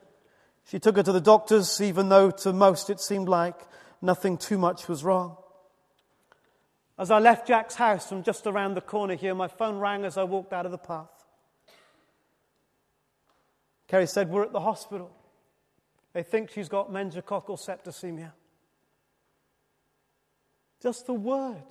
She 0.66 0.80
took 0.80 0.96
her 0.96 1.04
to 1.04 1.12
the 1.12 1.22
doctors, 1.22 1.82
even 1.82 2.10
though 2.10 2.32
to 2.32 2.54
most 2.54 2.90
it 2.90 3.00
seemed 3.00 3.28
like 3.28 3.56
nothing 4.02 4.38
too 4.38 4.58
much 4.58 4.88
was 4.88 5.04
wrong. 5.04 5.38
As 7.02 7.10
I 7.10 7.18
left 7.18 7.48
Jack's 7.48 7.74
house 7.74 8.08
from 8.08 8.22
just 8.22 8.46
around 8.46 8.76
the 8.76 8.82
corner 8.82 9.16
here, 9.16 9.34
my 9.34 9.48
phone 9.48 9.80
rang 9.80 10.06
as 10.06 10.18
I 10.18 10.24
walked 10.24 10.54
out 10.54 10.68
of 10.68 10.72
the 10.72 10.78
path. 10.78 11.10
Kerry 13.88 14.06
said, 14.06 14.30
We're 14.30 14.44
at 14.44 14.52
the 14.52 14.60
hospital. 14.60 15.10
They 16.14 16.22
think 16.22 16.52
she's 16.52 16.70
got 16.70 16.92
meningococcal 16.92 17.58
septicemia. 17.58 18.34
Just 20.80 21.08
the 21.08 21.16
word 21.16 21.64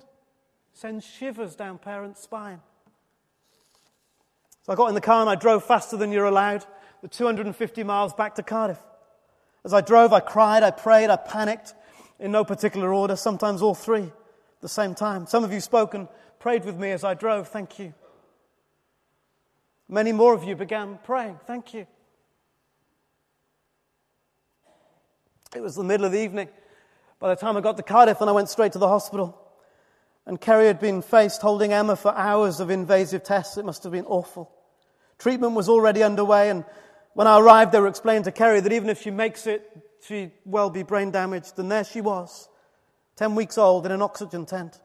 sends 0.73 1.05
shivers 1.05 1.55
down 1.55 1.77
parents' 1.77 2.23
spine. 2.23 2.59
So 4.63 4.73
I 4.73 4.75
got 4.75 4.89
in 4.89 4.95
the 4.95 4.99
car 4.99 5.21
and 5.21 5.29
I 5.29 5.35
drove 5.35 5.63
faster 5.63 5.95
than 5.95 6.11
you're 6.11 6.25
allowed, 6.25 6.65
the 7.01 7.07
250 7.07 7.83
miles 7.85 8.13
back 8.13 8.35
to 8.35 8.43
Cardiff. 8.43 8.83
As 9.63 9.73
I 9.73 9.79
drove, 9.79 10.11
I 10.11 10.19
cried, 10.19 10.61
I 10.61 10.71
prayed, 10.71 11.09
I 11.09 11.15
panicked 11.15 11.73
in 12.19 12.33
no 12.33 12.43
particular 12.43 12.93
order, 12.93 13.15
sometimes 13.15 13.61
all 13.61 13.75
three 13.75 14.11
the 14.61 14.69
same 14.69 14.95
time. 14.95 15.27
Some 15.27 15.43
of 15.43 15.51
you 15.51 15.59
spoke 15.59 15.93
and 15.93 16.07
prayed 16.39 16.65
with 16.65 16.77
me 16.77 16.91
as 16.91 17.03
I 17.03 17.13
drove. 17.13 17.47
Thank 17.47 17.79
you. 17.79 17.93
Many 19.89 20.11
more 20.11 20.33
of 20.33 20.43
you 20.43 20.55
began 20.55 20.99
praying. 21.03 21.39
Thank 21.45 21.73
you. 21.73 21.85
It 25.55 25.61
was 25.61 25.75
the 25.75 25.83
middle 25.83 26.05
of 26.05 26.13
the 26.13 26.21
evening. 26.21 26.47
By 27.19 27.29
the 27.29 27.35
time 27.35 27.57
I 27.57 27.61
got 27.61 27.75
to 27.77 27.83
Cardiff, 27.83 28.21
and 28.21 28.29
I 28.29 28.33
went 28.33 28.49
straight 28.49 28.71
to 28.71 28.79
the 28.79 28.87
hospital. 28.87 29.37
And 30.25 30.39
Kerry 30.39 30.67
had 30.67 30.79
been 30.79 31.01
faced 31.01 31.41
holding 31.41 31.73
Emma 31.73 31.95
for 31.95 32.15
hours 32.15 32.59
of 32.59 32.69
invasive 32.69 33.23
tests. 33.23 33.57
It 33.57 33.65
must 33.65 33.83
have 33.83 33.91
been 33.91 34.05
awful. 34.05 34.51
Treatment 35.17 35.53
was 35.53 35.67
already 35.67 36.03
underway, 36.03 36.49
and 36.49 36.63
when 37.13 37.27
I 37.27 37.39
arrived, 37.39 37.73
they 37.73 37.79
were 37.79 37.87
explaining 37.87 38.23
to 38.23 38.31
Kerry 38.31 38.61
that 38.61 38.71
even 38.71 38.89
if 38.89 39.01
she 39.01 39.11
makes 39.11 39.45
it, 39.45 39.69
she'd 40.07 40.31
well 40.45 40.69
be 40.69 40.83
brain 40.83 41.11
damaged. 41.11 41.59
And 41.59 41.69
there 41.69 41.83
she 41.83 42.01
was, 42.01 42.47
10 43.15 43.35
weeks 43.35 43.57
old, 43.57 43.85
in 43.85 43.91
an 43.91 44.01
oxygen 44.01 44.45
tent. 44.45 44.79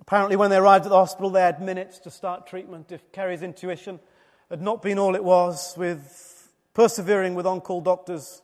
Apparently, 0.00 0.36
when 0.36 0.50
they 0.50 0.56
arrived 0.56 0.86
at 0.86 0.88
the 0.88 0.96
hospital, 0.96 1.30
they 1.30 1.42
had 1.42 1.60
minutes 1.60 1.98
to 2.00 2.10
start 2.10 2.46
treatment. 2.46 2.90
If 2.90 3.12
Kerry's 3.12 3.42
intuition 3.42 4.00
had 4.48 4.62
not 4.62 4.82
been 4.82 4.98
all 4.98 5.14
it 5.14 5.24
was, 5.24 5.74
with 5.76 6.50
persevering 6.74 7.34
with 7.34 7.46
on 7.46 7.60
call 7.60 7.80
doctors, 7.80 8.42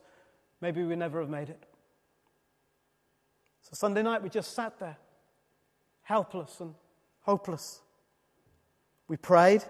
maybe 0.60 0.82
we 0.84 0.94
never 0.96 1.20
have 1.20 1.30
made 1.30 1.48
it. 1.48 1.62
So 3.62 3.70
Sunday 3.72 4.02
night, 4.02 4.22
we 4.22 4.28
just 4.28 4.54
sat 4.54 4.78
there, 4.78 4.96
helpless 6.02 6.60
and 6.60 6.74
hopeless. 7.22 7.80
We 9.08 9.16
prayed 9.16 9.64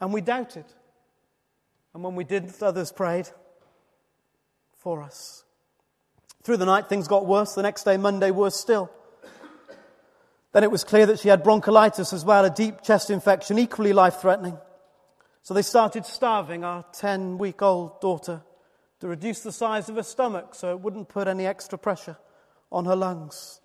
and 0.00 0.12
we 0.12 0.20
doubted. 0.20 0.64
And 1.92 2.04
when 2.04 2.14
we 2.14 2.24
didn't, 2.24 2.62
others 2.62 2.92
prayed 2.92 3.28
for 4.78 5.02
us. 5.02 5.44
Through 6.42 6.56
the 6.56 6.66
night, 6.66 6.88
things 6.88 7.06
got 7.06 7.26
worse. 7.26 7.54
The 7.54 7.62
next 7.62 7.84
day, 7.84 7.96
Monday, 7.96 8.30
worse 8.30 8.56
still. 8.56 8.90
Then 10.52 10.64
it 10.64 10.70
was 10.70 10.84
clear 10.84 11.06
that 11.06 11.20
she 11.20 11.28
had 11.28 11.42
bronchitis 11.42 12.12
as 12.12 12.24
well, 12.24 12.44
a 12.44 12.50
deep 12.50 12.82
chest 12.82 13.10
infection, 13.10 13.58
equally 13.58 13.92
life 13.92 14.16
threatening. 14.20 14.58
So 15.42 15.54
they 15.54 15.62
started 15.62 16.04
starving 16.06 16.64
our 16.64 16.84
10 16.92 17.38
week 17.38 17.62
old 17.62 18.00
daughter 18.00 18.42
to 19.00 19.08
reduce 19.08 19.40
the 19.40 19.52
size 19.52 19.88
of 19.88 19.96
her 19.96 20.02
stomach 20.02 20.54
so 20.54 20.72
it 20.72 20.80
wouldn't 20.80 21.08
put 21.08 21.28
any 21.28 21.46
extra 21.46 21.78
pressure 21.78 22.16
on 22.70 22.84
her 22.84 22.96
lungs. 22.96 23.60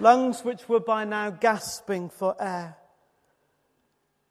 Lungs 0.00 0.44
which 0.44 0.68
were 0.68 0.80
by 0.80 1.04
now 1.04 1.30
gasping 1.30 2.10
for 2.10 2.36
air. 2.40 2.76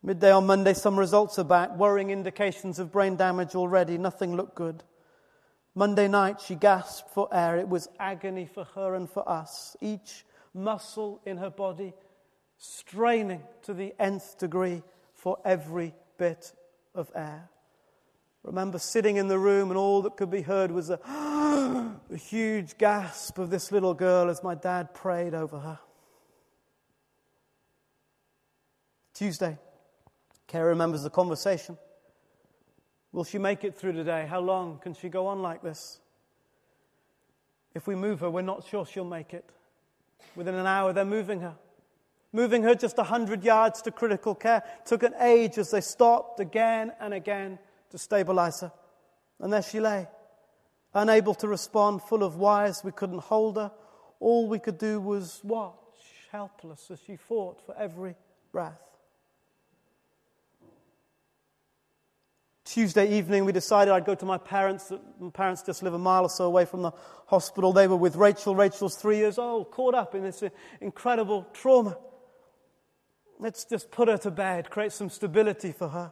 Midday 0.04 0.32
on 0.32 0.46
Monday, 0.46 0.74
some 0.74 0.98
results 0.98 1.40
are 1.40 1.44
back, 1.44 1.76
worrying 1.76 2.12
indications 2.12 2.80
of 2.80 2.92
brain 2.92 3.16
damage 3.16 3.56
already. 3.56 3.98
Nothing 3.98 4.36
looked 4.36 4.56
good. 4.56 4.84
Monday 5.78 6.08
night, 6.08 6.42
she 6.42 6.56
gasped 6.56 7.12
for 7.12 7.30
air. 7.32 7.56
It 7.56 7.70
was 7.70 7.88
agony 8.00 8.48
for 8.48 8.64
her 8.74 8.96
and 8.96 9.08
for 9.08 9.30
us. 9.30 9.78
Each 9.80 10.26
muscle 10.52 11.22
in 11.24 11.38
her 11.38 11.52
body 11.52 11.94
straining 12.58 13.44
to 13.62 13.76
the 13.76 13.94
nth 14.00 14.40
degree 14.40 14.82
for 15.14 15.38
every 15.46 15.94
bit 16.18 16.52
of 16.96 17.12
air. 17.14 17.48
Remember 18.42 18.80
sitting 18.80 19.18
in 19.18 19.28
the 19.28 19.38
room, 19.38 19.70
and 19.70 19.78
all 19.78 20.02
that 20.02 20.18
could 20.18 20.32
be 20.32 20.42
heard 20.42 20.72
was 20.72 20.90
a, 20.90 21.00
a 21.06 22.18
huge 22.18 22.80
gasp 22.80 23.38
of 23.38 23.52
this 23.52 23.72
little 23.72 23.94
girl 23.94 24.32
as 24.32 24.42
my 24.42 24.56
dad 24.56 24.96
prayed 24.96 25.36
over 25.36 25.60
her. 25.60 25.78
Tuesday, 29.14 29.60
Kerry 30.48 30.70
remembers 30.70 31.04
the 31.04 31.12
conversation. 31.12 31.78
Will 33.12 33.24
she 33.24 33.38
make 33.38 33.64
it 33.64 33.76
through 33.76 33.94
today? 33.94 34.28
How 34.30 34.40
long 34.40 34.80
can 34.80 34.94
she 34.94 35.10
go 35.10 35.28
on 35.28 35.42
like 35.42 35.62
this? 35.62 36.00
If 37.74 37.88
we 37.88 37.96
move 37.96 38.20
her, 38.22 38.30
we're 38.30 38.42
not 38.42 38.66
sure 38.68 38.86
she'll 38.86 39.06
make 39.06 39.34
it. 39.34 39.50
Within 40.36 40.56
an 40.56 40.66
hour, 40.66 40.94
they're 40.94 41.06
moving 41.06 41.42
her. 41.42 41.56
Moving 42.34 42.64
her 42.64 42.76
just 42.76 42.98
100 42.98 43.44
yards 43.44 43.82
to 43.84 43.92
critical 43.92 44.36
care 44.36 44.64
took 44.86 45.04
an 45.04 45.14
age 45.20 45.58
as 45.58 45.72
they 45.72 45.82
stopped 45.82 46.40
again 46.40 46.92
and 47.00 47.14
again 47.14 47.58
to 47.92 47.98
stabilize 47.98 48.62
her. 48.62 48.72
And 49.40 49.54
there 49.54 49.62
she 49.62 49.80
lay, 49.80 50.08
unable 50.94 51.36
to 51.36 51.48
respond, 51.48 52.02
full 52.02 52.24
of 52.24 52.36
wires. 52.36 52.82
We 52.84 52.92
couldn't 52.92 53.22
hold 53.22 53.58
her. 53.58 53.72
All 54.20 54.48
we 54.48 54.60
could 54.60 54.78
do 54.78 55.00
was 55.00 55.40
watch, 55.44 55.76
helpless 56.32 56.92
as 56.92 57.00
she 57.06 57.16
fought 57.16 57.62
for 57.66 57.76
every 57.78 58.16
breath. 58.52 58.82
Tuesday 62.68 63.18
evening, 63.18 63.46
we 63.46 63.54
decided 63.54 63.94
I'd 63.94 64.04
go 64.04 64.14
to 64.14 64.26
my 64.26 64.38
parents. 64.38 64.92
My 65.22 65.30
parents 65.30 65.62
just 65.62 65.84
live 65.84 65.94
a 65.94 65.98
mile 65.98 66.24
or 66.24 66.30
so 66.30 66.44
away 66.44 66.66
from 66.66 66.82
the 66.82 66.92
hospital. 67.28 67.72
They 67.72 67.88
were 67.88 67.96
with 67.96 68.18
Rachel. 68.18 68.56
Rachel's 68.56 68.98
three 68.98 69.16
years 69.16 69.38
old, 69.38 69.72
caught 69.72 69.96
up 69.96 70.14
in 70.16 70.22
this 70.22 70.44
incredible 70.82 71.48
trauma. 71.54 71.98
Let's 73.40 73.64
just 73.64 73.90
put 73.90 74.10
her 74.10 74.18
to 74.18 74.32
bed, 74.32 74.70
create 74.70 74.92
some 74.92 75.10
stability 75.10 75.72
for 75.72 75.88
her. 75.88 76.12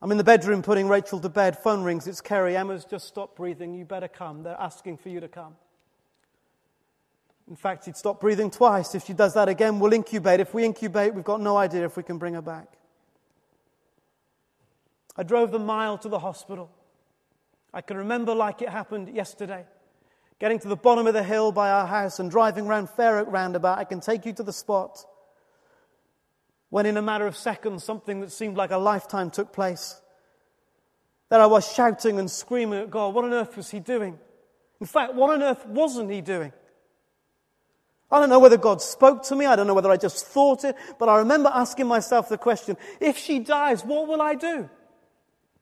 I'm 0.00 0.10
in 0.10 0.16
the 0.16 0.24
bedroom 0.24 0.62
putting 0.62 0.88
Rachel 0.88 1.20
to 1.20 1.28
bed. 1.28 1.58
Phone 1.58 1.82
rings. 1.82 2.06
It's 2.06 2.22
Kerry. 2.22 2.56
Emma's 2.56 2.86
just 2.86 3.06
stopped 3.06 3.36
breathing. 3.36 3.74
You 3.74 3.84
better 3.84 4.08
come. 4.08 4.42
They're 4.42 4.58
asking 4.58 4.96
for 4.98 5.10
you 5.10 5.20
to 5.20 5.28
come. 5.28 5.56
In 7.46 7.56
fact, 7.56 7.84
she'd 7.84 7.96
stop 7.96 8.22
breathing 8.22 8.50
twice. 8.50 8.94
If 8.94 9.04
she 9.04 9.12
does 9.12 9.34
that 9.34 9.50
again, 9.50 9.80
we'll 9.80 9.92
incubate. 9.92 10.40
If 10.40 10.54
we 10.54 10.64
incubate, 10.64 11.14
we've 11.14 11.24
got 11.24 11.42
no 11.42 11.58
idea 11.58 11.84
if 11.84 11.96
we 11.98 12.02
can 12.02 12.16
bring 12.16 12.32
her 12.34 12.42
back. 12.42 12.68
I 15.16 15.22
drove 15.22 15.52
the 15.52 15.58
mile 15.58 15.98
to 15.98 16.08
the 16.08 16.18
hospital. 16.18 16.70
I 17.72 17.80
can 17.80 17.96
remember 17.96 18.34
like 18.34 18.62
it 18.62 18.68
happened 18.68 19.14
yesterday. 19.14 19.64
Getting 20.40 20.58
to 20.60 20.68
the 20.68 20.76
bottom 20.76 21.06
of 21.06 21.14
the 21.14 21.22
hill 21.22 21.52
by 21.52 21.70
our 21.70 21.86
house 21.86 22.18
and 22.18 22.30
driving 22.30 22.66
round 22.66 22.90
Fair 22.90 23.18
Oak 23.18 23.28
roundabout, 23.30 23.78
I 23.78 23.84
can 23.84 24.00
take 24.00 24.26
you 24.26 24.32
to 24.34 24.42
the 24.42 24.52
spot 24.52 25.04
when 26.70 26.86
in 26.86 26.96
a 26.96 27.02
matter 27.02 27.26
of 27.26 27.36
seconds 27.36 27.84
something 27.84 28.20
that 28.20 28.32
seemed 28.32 28.56
like 28.56 28.72
a 28.72 28.76
lifetime 28.76 29.30
took 29.30 29.52
place. 29.52 30.00
That 31.28 31.40
I 31.40 31.46
was 31.46 31.72
shouting 31.72 32.18
and 32.18 32.28
screaming 32.28 32.80
at 32.80 32.90
God, 32.90 33.14
what 33.14 33.24
on 33.24 33.32
earth 33.32 33.56
was 33.56 33.70
He 33.70 33.78
doing? 33.78 34.18
In 34.80 34.86
fact, 34.86 35.14
what 35.14 35.30
on 35.30 35.42
earth 35.42 35.64
wasn't 35.66 36.10
He 36.10 36.20
doing? 36.20 36.52
I 38.10 38.18
don't 38.18 38.28
know 38.28 38.40
whether 38.40 38.56
God 38.56 38.82
spoke 38.82 39.22
to 39.24 39.36
me, 39.36 39.46
I 39.46 39.54
don't 39.54 39.68
know 39.68 39.74
whether 39.74 39.90
I 39.90 39.96
just 39.96 40.26
thought 40.26 40.64
it, 40.64 40.76
but 40.98 41.08
I 41.08 41.18
remember 41.18 41.50
asking 41.52 41.86
myself 41.86 42.28
the 42.28 42.38
question 42.38 42.76
if 43.00 43.18
she 43.18 43.38
dies, 43.38 43.84
what 43.84 44.08
will 44.08 44.20
I 44.20 44.34
do? 44.34 44.68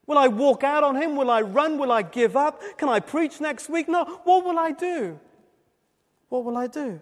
Will 0.07 0.19
I 0.19 0.29
walk 0.29 0.65
out 0.65 0.83
on 0.83 0.97
him? 0.97 1.17
Will 1.17 1.31
I 1.31 1.43
run? 1.43 1.79
Will 1.79 1.93
I 1.93 2.03
give 2.03 2.37
up? 2.37 2.61
Can 2.77 2.89
I 2.89 3.01
preach 3.01 3.41
next 3.41 3.69
week? 3.69 3.89
No. 3.89 4.05
What 4.25 4.45
will 4.45 4.59
I 4.59 4.73
do? 4.73 5.19
What 6.29 6.45
will 6.45 6.57
I 6.57 6.67
do? 6.67 7.01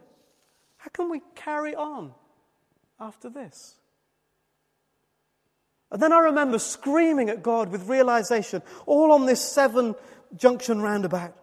How 0.77 0.91
can 0.91 1.11
we 1.11 1.23
carry 1.35 1.75
on 1.75 2.13
after 2.99 3.31
this? 3.31 3.77
And 5.91 6.01
then 6.01 6.13
I 6.13 6.19
remember 6.19 6.59
screaming 6.59 7.31
at 7.31 7.43
God 7.43 7.71
with 7.71 7.89
realization, 7.89 8.63
all 8.87 9.13
on 9.13 9.27
this 9.27 9.41
seven 9.41 9.95
junction 10.37 10.81
roundabout. 10.81 11.35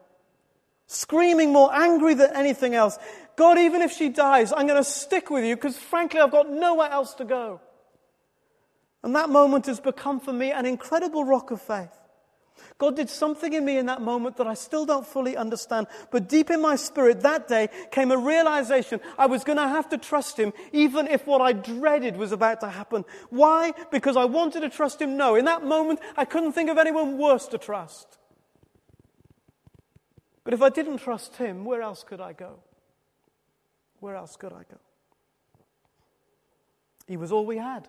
screaming 0.88 1.52
more 1.52 1.74
angry 1.74 2.14
than 2.14 2.34
anything 2.34 2.74
else. 2.74 2.98
God, 3.36 3.58
even 3.60 3.82
if 3.82 3.92
she 3.92 4.10
dies, 4.10 4.52
I'm 4.52 4.66
going 4.68 4.82
to 4.82 4.90
stick 4.90 5.30
with 5.30 5.44
you 5.44 5.56
because 5.56 5.78
frankly, 5.78 6.20
I've 6.20 6.32
got 6.32 6.50
nowhere 6.50 6.90
else 6.90 7.14
to 7.16 7.26
go. 7.26 7.62
And 9.04 9.16
that 9.16 9.30
moment 9.30 9.68
has 9.68 9.80
become 9.80 10.20
for 10.20 10.34
me 10.34 10.52
an 10.52 10.66
incredible 10.66 11.24
rock 11.24 11.52
of 11.52 11.62
faith. 11.62 11.92
God 12.78 12.96
did 12.96 13.10
something 13.10 13.54
in 13.54 13.66
me 13.66 13.78
in 13.78 13.88
that 13.88 14.02
moment 14.02 14.38
that 14.38 14.48
I 14.48 14.54
still 14.54 14.86
don't 14.86 15.06
fully 15.06 15.36
understand. 15.36 15.88
But 16.12 16.30
deep 16.30 16.50
in 16.50 16.62
my 16.62 16.76
spirit 16.76 17.22
that 17.22 17.48
day 17.48 17.70
came 17.92 18.12
a 18.12 18.18
realization 18.18 19.00
I 19.18 19.26
was 19.26 19.44
going 19.44 19.58
to 19.58 19.68
have 19.68 19.90
to 19.90 19.98
trust 19.98 20.38
Him 20.38 20.54
even 20.72 21.08
if 21.08 21.26
what 21.26 21.42
I 21.42 21.54
dreaded 21.54 22.18
was 22.18 22.32
about 22.32 22.62
to 22.62 22.70
happen. 22.70 23.06
Why? 23.30 23.74
Because 23.92 24.16
I 24.16 24.26
wanted 24.26 24.62
to 24.62 24.70
trust 24.70 25.02
Him? 25.02 25.18
No. 25.18 25.36
In 25.36 25.46
that 25.46 25.64
moment, 25.64 26.00
I 26.16 26.26
couldn't 26.26 26.54
think 26.54 26.70
of 26.70 26.78
anyone 26.78 27.18
worse 27.18 27.48
to 27.48 27.58
trust. 27.58 28.18
But 30.44 30.54
if 30.54 30.62
I 30.62 30.70
didn't 30.70 31.00
trust 31.00 31.36
Him, 31.38 31.66
where 31.66 31.82
else 31.82 32.04
could 32.04 32.22
I 32.22 32.34
go? 32.34 32.60
Where 34.00 34.16
else 34.16 34.36
could 34.36 34.54
I 34.54 34.64
go? 34.70 34.78
He 37.08 37.18
was 37.18 37.32
all 37.32 37.46
we 37.46 37.58
had. 37.58 37.88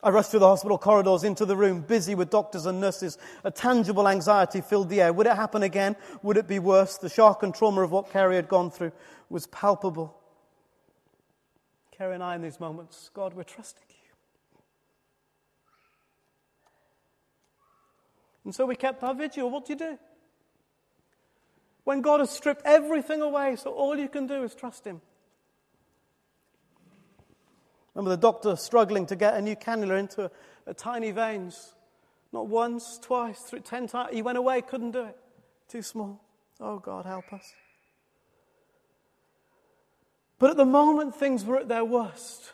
I 0.00 0.10
rushed 0.10 0.30
through 0.30 0.40
the 0.40 0.46
hospital 0.46 0.78
corridors 0.78 1.24
into 1.24 1.44
the 1.44 1.56
room, 1.56 1.80
busy 1.80 2.14
with 2.14 2.30
doctors 2.30 2.66
and 2.66 2.80
nurses. 2.80 3.18
A 3.42 3.50
tangible 3.50 4.06
anxiety 4.06 4.60
filled 4.60 4.88
the 4.90 5.00
air. 5.00 5.12
Would 5.12 5.26
it 5.26 5.34
happen 5.34 5.64
again? 5.64 5.96
Would 6.22 6.36
it 6.36 6.46
be 6.46 6.60
worse? 6.60 6.98
The 6.98 7.08
shock 7.08 7.42
and 7.42 7.52
trauma 7.52 7.82
of 7.82 7.90
what 7.90 8.12
Kerry 8.12 8.36
had 8.36 8.48
gone 8.48 8.70
through 8.70 8.92
was 9.28 9.48
palpable. 9.48 10.16
Kerry 11.90 12.14
and 12.14 12.22
I, 12.22 12.36
in 12.36 12.42
these 12.42 12.60
moments, 12.60 13.10
God, 13.12 13.34
we're 13.34 13.42
trusting 13.42 13.82
you. 13.88 13.94
And 18.44 18.54
so 18.54 18.66
we 18.66 18.76
kept 18.76 19.02
our 19.02 19.14
vigil. 19.14 19.50
What 19.50 19.66
do 19.66 19.72
you 19.72 19.78
do? 19.78 19.98
When 21.82 22.02
God 22.02 22.20
has 22.20 22.30
stripped 22.30 22.62
everything 22.64 23.20
away, 23.20 23.56
so 23.56 23.72
all 23.72 23.98
you 23.98 24.08
can 24.08 24.28
do 24.28 24.44
is 24.44 24.54
trust 24.54 24.84
Him. 24.84 25.00
Remember 27.98 28.14
the 28.14 28.22
doctor 28.22 28.54
struggling 28.54 29.06
to 29.06 29.16
get 29.16 29.34
a 29.34 29.42
new 29.42 29.56
cannula 29.56 29.98
into 29.98 30.26
a, 30.26 30.30
a 30.68 30.72
tiny 30.72 31.10
veins. 31.10 31.74
Not 32.32 32.46
once, 32.46 32.96
twice, 33.02 33.40
three, 33.40 33.58
ten 33.58 33.88
times. 33.88 34.14
He 34.14 34.22
went 34.22 34.38
away, 34.38 34.62
couldn't 34.62 34.92
do 34.92 35.02
it. 35.02 35.16
Too 35.68 35.82
small. 35.82 36.22
Oh, 36.60 36.78
God, 36.78 37.06
help 37.06 37.32
us. 37.32 37.52
But 40.38 40.50
at 40.50 40.56
the 40.56 40.64
moment 40.64 41.16
things 41.16 41.44
were 41.44 41.56
at 41.56 41.66
their 41.66 41.84
worst, 41.84 42.52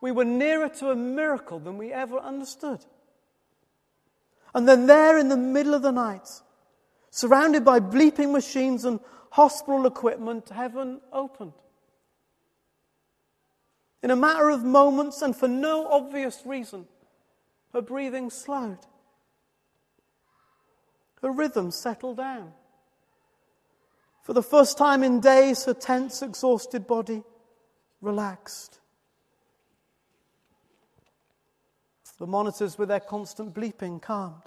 we 0.00 0.10
were 0.10 0.24
nearer 0.24 0.68
to 0.68 0.90
a 0.90 0.96
miracle 0.96 1.60
than 1.60 1.78
we 1.78 1.92
ever 1.92 2.18
understood. 2.18 2.84
And 4.52 4.66
then, 4.66 4.86
there 4.86 5.18
in 5.18 5.28
the 5.28 5.36
middle 5.36 5.72
of 5.72 5.82
the 5.82 5.92
night, 5.92 6.28
surrounded 7.10 7.64
by 7.64 7.78
bleeping 7.78 8.32
machines 8.32 8.84
and 8.84 8.98
hospital 9.30 9.86
equipment, 9.86 10.48
heaven 10.48 11.00
opened. 11.12 11.52
In 14.02 14.10
a 14.10 14.16
matter 14.16 14.48
of 14.48 14.64
moments 14.64 15.20
and 15.22 15.36
for 15.36 15.48
no 15.48 15.86
obvious 15.86 16.42
reason, 16.44 16.86
her 17.72 17.82
breathing 17.82 18.30
slowed. 18.30 18.78
Her 21.22 21.30
rhythm 21.30 21.70
settled 21.70 22.16
down. 22.16 22.52
For 24.22 24.32
the 24.32 24.42
first 24.42 24.78
time 24.78 25.02
in 25.02 25.20
days, 25.20 25.64
her 25.64 25.74
tense, 25.74 26.22
exhausted 26.22 26.86
body 26.86 27.22
relaxed. 28.00 28.80
The 32.18 32.26
monitors, 32.26 32.76
with 32.76 32.90
their 32.90 33.00
constant 33.00 33.54
bleeping, 33.54 34.00
calmed. 34.00 34.42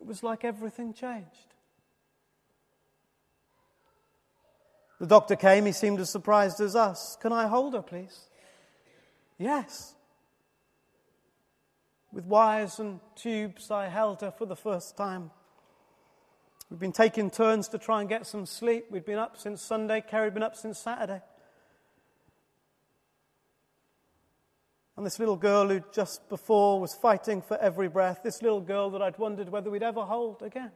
It 0.00 0.06
was 0.08 0.24
like 0.24 0.44
everything 0.44 0.92
changed. 0.92 1.54
The 5.02 5.08
doctor 5.08 5.34
came. 5.34 5.66
He 5.66 5.72
seemed 5.72 5.98
as 5.98 6.10
surprised 6.10 6.60
as 6.60 6.76
us. 6.76 7.16
Can 7.20 7.32
I 7.32 7.48
hold 7.48 7.74
her, 7.74 7.82
please? 7.82 8.28
Yes. 9.36 9.96
With 12.12 12.24
wires 12.24 12.78
and 12.78 13.00
tubes, 13.16 13.72
I 13.72 13.88
held 13.88 14.20
her 14.20 14.30
for 14.30 14.46
the 14.46 14.54
first 14.54 14.96
time. 14.96 15.32
We've 16.70 16.78
been 16.78 16.92
taking 16.92 17.30
turns 17.30 17.66
to 17.70 17.78
try 17.78 17.98
and 17.98 18.08
get 18.08 18.28
some 18.28 18.46
sleep. 18.46 18.92
We'd 18.92 19.04
been 19.04 19.18
up 19.18 19.36
since 19.36 19.60
Sunday. 19.60 20.04
Kerry 20.08 20.26
had 20.26 20.34
been 20.34 20.44
up 20.44 20.54
since 20.54 20.78
Saturday. 20.78 21.20
And 24.96 25.04
this 25.04 25.18
little 25.18 25.34
girl 25.34 25.68
who 25.68 25.82
just 25.92 26.28
before 26.28 26.80
was 26.80 26.94
fighting 26.94 27.42
for 27.42 27.58
every 27.58 27.88
breath, 27.88 28.20
this 28.22 28.40
little 28.40 28.60
girl 28.60 28.88
that 28.90 29.02
I'd 29.02 29.18
wondered 29.18 29.48
whether 29.48 29.68
we'd 29.68 29.82
ever 29.82 30.02
hold 30.02 30.42
again. 30.42 30.70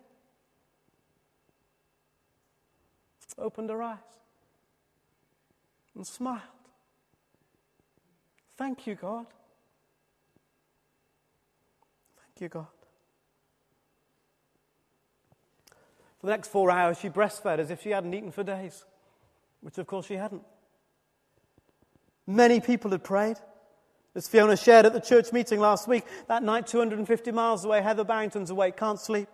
Opened 3.38 3.70
her 3.70 3.82
eyes 3.82 3.98
and 5.94 6.06
smiled. 6.06 6.40
Thank 8.56 8.86
you, 8.86 8.94
God. 8.94 9.26
Thank 12.16 12.40
you, 12.40 12.48
God. 12.48 12.66
For 16.20 16.26
the 16.26 16.32
next 16.32 16.48
four 16.48 16.70
hours, 16.70 16.98
she 16.98 17.08
breastfed 17.08 17.58
as 17.58 17.70
if 17.70 17.82
she 17.82 17.90
hadn't 17.90 18.14
eaten 18.14 18.30
for 18.30 18.42
days, 18.42 18.84
which 19.60 19.78
of 19.78 19.86
course 19.86 20.06
she 20.06 20.14
hadn't. 20.14 20.42
Many 22.26 22.60
people 22.60 22.90
had 22.90 23.04
prayed. 23.04 23.36
As 24.14 24.26
Fiona 24.26 24.56
shared 24.56 24.86
at 24.86 24.94
the 24.94 25.00
church 25.00 25.30
meeting 25.30 25.60
last 25.60 25.86
week, 25.86 26.04
that 26.26 26.42
night, 26.42 26.66
250 26.66 27.30
miles 27.32 27.66
away, 27.66 27.82
Heather 27.82 28.02
Barrington's 28.02 28.48
awake, 28.48 28.76
can't 28.76 28.98
sleep. 28.98 29.28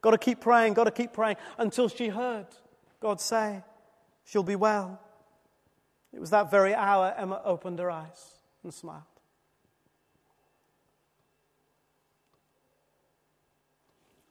Got 0.00 0.12
to 0.12 0.18
keep 0.18 0.40
praying, 0.40 0.74
got 0.74 0.84
to 0.84 0.92
keep 0.92 1.12
praying 1.12 1.36
until 1.58 1.88
she 1.88 2.08
heard 2.08 2.46
God 3.00 3.20
say, 3.20 3.62
She'll 4.24 4.42
be 4.42 4.56
well. 4.56 5.00
It 6.12 6.20
was 6.20 6.30
that 6.30 6.50
very 6.50 6.74
hour 6.74 7.14
Emma 7.16 7.40
opened 7.44 7.78
her 7.78 7.90
eyes 7.90 8.34
and 8.62 8.72
smiled. 8.72 9.02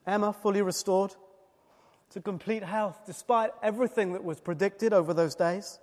Emma, 0.06 0.32
fully 0.32 0.62
restored 0.62 1.16
to 2.12 2.22
complete 2.22 2.64
health, 2.64 3.02
despite 3.06 3.52
everything 3.62 4.14
that 4.14 4.24
was 4.24 4.40
predicted 4.40 4.94
over 4.94 5.14
those 5.14 5.36
days. 5.36 5.80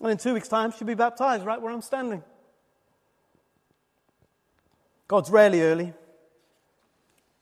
And 0.00 0.10
in 0.10 0.18
two 0.18 0.34
weeks' 0.34 0.48
time, 0.48 0.70
she'll 0.70 0.86
be 0.86 0.94
baptized 0.94 1.44
right 1.44 1.60
where 1.60 1.72
I'm 1.72 1.82
standing. 1.82 2.22
God's 5.08 5.30
rarely 5.30 5.62
early, 5.62 5.92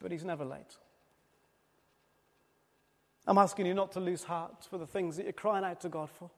but 0.01 0.13
He's 0.13 0.25
never 0.25 0.45
late. 0.45 0.77
I'm 3.27 3.39
asking 3.39 3.67
you 3.67 3.75
not 3.75 3.93
to 3.93 4.01
lose 4.01 4.25
heart 4.25 4.67
for 4.71 4.79
the 4.79 4.87
things 4.87 5.17
that 5.17 5.25
you're 5.25 5.33
crying 5.33 5.65
out 5.65 5.81
to 5.81 5.89
God 5.89 6.09
for. 6.11 6.31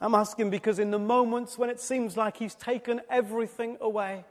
I'm 0.00 0.14
asking 0.14 0.50
because 0.50 0.80
in 0.80 0.90
the 0.90 0.98
moments 0.98 1.56
when 1.56 1.70
it 1.70 1.80
seems 1.80 2.16
like 2.16 2.36
He's 2.36 2.54
taken 2.54 3.00
everything 3.08 3.76
away, 3.80 4.24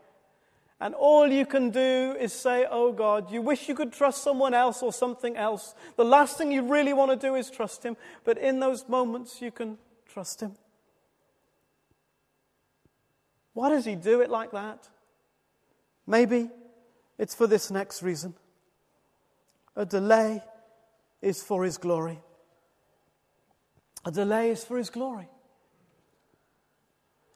and 0.81 0.93
all 0.93 1.27
you 1.27 1.45
can 1.45 1.69
do 1.69 2.15
is 2.19 2.33
say, 2.33 2.65
Oh 2.69 2.91
God, 2.91 3.31
you 3.31 3.41
wish 3.41 3.69
you 3.69 3.75
could 3.75 3.93
trust 3.93 4.21
someone 4.21 4.53
else 4.53 4.83
or 4.83 4.91
something 4.91 5.37
else. 5.37 5.75
The 5.95 6.03
last 6.03 6.37
thing 6.37 6.51
you 6.51 6.63
really 6.63 6.91
want 6.91 7.11
to 7.11 7.27
do 7.27 7.35
is 7.35 7.49
trust 7.49 7.83
Him, 7.83 7.95
but 8.25 8.37
in 8.37 8.59
those 8.59 8.89
moments 8.89 9.41
you 9.41 9.51
can 9.51 9.77
trust 10.05 10.41
Him. 10.41 10.55
Why 13.53 13.69
does 13.69 13.85
He 13.85 13.95
do 13.95 14.19
it 14.19 14.29
like 14.29 14.51
that? 14.51 14.89
Maybe 16.05 16.49
it's 17.17 17.33
for 17.33 17.47
this 17.47 17.71
next 17.71 18.03
reason. 18.03 18.33
A 19.75 19.85
delay 19.85 20.43
is 21.21 21.41
for 21.41 21.63
His 21.63 21.77
glory. 21.77 22.19
A 24.05 24.11
delay 24.11 24.51
is 24.51 24.63
for 24.63 24.77
His 24.77 24.89
glory. 24.89 25.29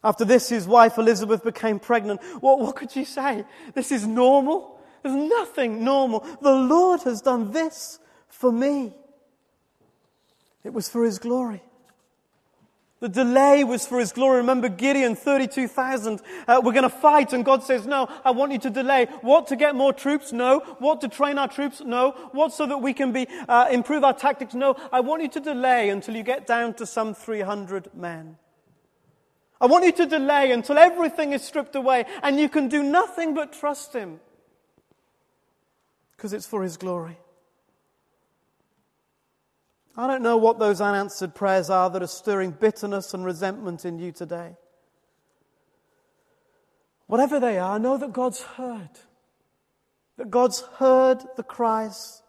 After 0.03 0.23
this, 0.23 0.49
his 0.49 0.67
wife 0.67 0.97
Elizabeth 0.97 1.43
became 1.43 1.79
pregnant. 1.79 2.21
What, 2.39 2.59
what 2.59 2.75
could 2.75 2.91
she 2.91 3.03
say? 3.03 3.43
This 3.73 3.91
is 3.91 4.05
normal? 4.05 4.79
There's 5.03 5.15
nothing 5.15 5.83
normal. 5.83 6.19
The 6.41 6.53
Lord 6.53 7.01
has 7.01 7.21
done 7.21 7.51
this 7.51 7.99
for 8.27 8.51
me. 8.51 8.93
It 10.63 10.73
was 10.73 10.87
for 10.87 11.03
his 11.03 11.19
glory. 11.19 11.61
The 12.99 13.09
delay 13.09 13.63
was 13.63 13.85
for 13.85 13.99
his 13.99 14.11
glory. 14.11 14.37
Remember 14.37 14.69
Gideon, 14.69 15.15
32,000. 15.15 16.19
Uh, 16.47 16.61
we're 16.63 16.71
going 16.71 16.81
to 16.81 16.89
fight. 16.89 17.31
And 17.31 17.45
God 17.45 17.63
says, 17.63 17.85
no, 17.85 18.09
I 18.25 18.31
want 18.31 18.51
you 18.51 18.57
to 18.59 18.71
delay. 18.71 19.05
What, 19.21 19.47
to 19.47 19.55
get 19.55 19.75
more 19.75 19.93
troops? 19.93 20.31
No. 20.31 20.61
What, 20.79 21.01
to 21.01 21.07
train 21.07 21.37
our 21.37 21.47
troops? 21.47 21.81
No. 21.85 22.11
What, 22.31 22.53
so 22.53 22.65
that 22.65 22.79
we 22.79 22.93
can 22.93 23.11
be, 23.11 23.27
uh, 23.47 23.67
improve 23.71 24.03
our 24.03 24.13
tactics? 24.13 24.55
No. 24.55 24.75
I 24.91 25.01
want 25.01 25.21
you 25.21 25.29
to 25.29 25.39
delay 25.39 25.89
until 25.89 26.15
you 26.15 26.23
get 26.23 26.47
down 26.47 26.73
to 26.75 26.87
some 26.87 27.13
300 27.13 27.93
men. 27.93 28.37
I 29.61 29.67
want 29.67 29.85
you 29.85 29.91
to 29.91 30.05
delay 30.07 30.51
until 30.51 30.79
everything 30.79 31.33
is 31.33 31.43
stripped 31.43 31.75
away 31.75 32.05
and 32.23 32.39
you 32.39 32.49
can 32.49 32.67
do 32.67 32.81
nothing 32.81 33.35
but 33.35 33.53
trust 33.53 33.93
him. 33.93 34.19
Because 36.15 36.33
it's 36.33 36.47
for 36.47 36.63
his 36.63 36.77
glory. 36.77 37.17
I 39.97 40.05
don't 40.05 40.21
know 40.21 40.37
what 40.37 40.59
those 40.59 40.79
unanswered 40.79 41.33
prayers 41.33 41.71
are 41.71 41.89
that 41.89 42.03
are 42.03 42.07
stirring 42.07 42.51
bitterness 42.51 43.15
and 43.15 43.25
resentment 43.25 43.83
in 43.83 43.97
you 43.97 44.11
today. 44.11 44.55
Whatever 47.07 47.39
they 47.39 47.57
are, 47.57 47.79
know 47.79 47.97
that 47.97 48.13
God's 48.13 48.41
heard. 48.41 48.89
that 50.17 50.31
God's 50.31 50.61
heard 50.77 51.23
the 51.35 51.43
cries 51.43 52.21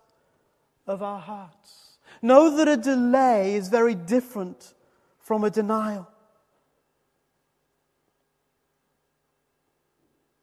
of 0.87 1.03
our 1.03 1.19
hearts. 1.19 1.99
Know 2.23 2.57
that 2.57 2.69
a 2.69 2.77
delay 2.77 3.55
is 3.55 3.69
very 3.69 3.95
different 3.95 4.75
from 5.19 5.45
a 5.45 5.51
denial. 5.51 6.09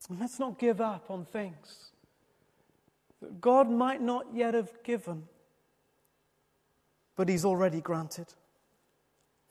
And 0.10 0.20
let's 0.20 0.38
not 0.38 0.60
give 0.60 0.82
up 0.82 1.10
on 1.10 1.26
things 1.26 1.92
that 3.22 3.42
God 3.42 3.70
might 3.70 4.02
not 4.02 4.28
yet 4.36 4.54
have 4.54 4.72
given, 4.84 5.24
but 7.16 7.30
He's 7.30 7.46
already 7.46 7.82
granted. 7.82 8.34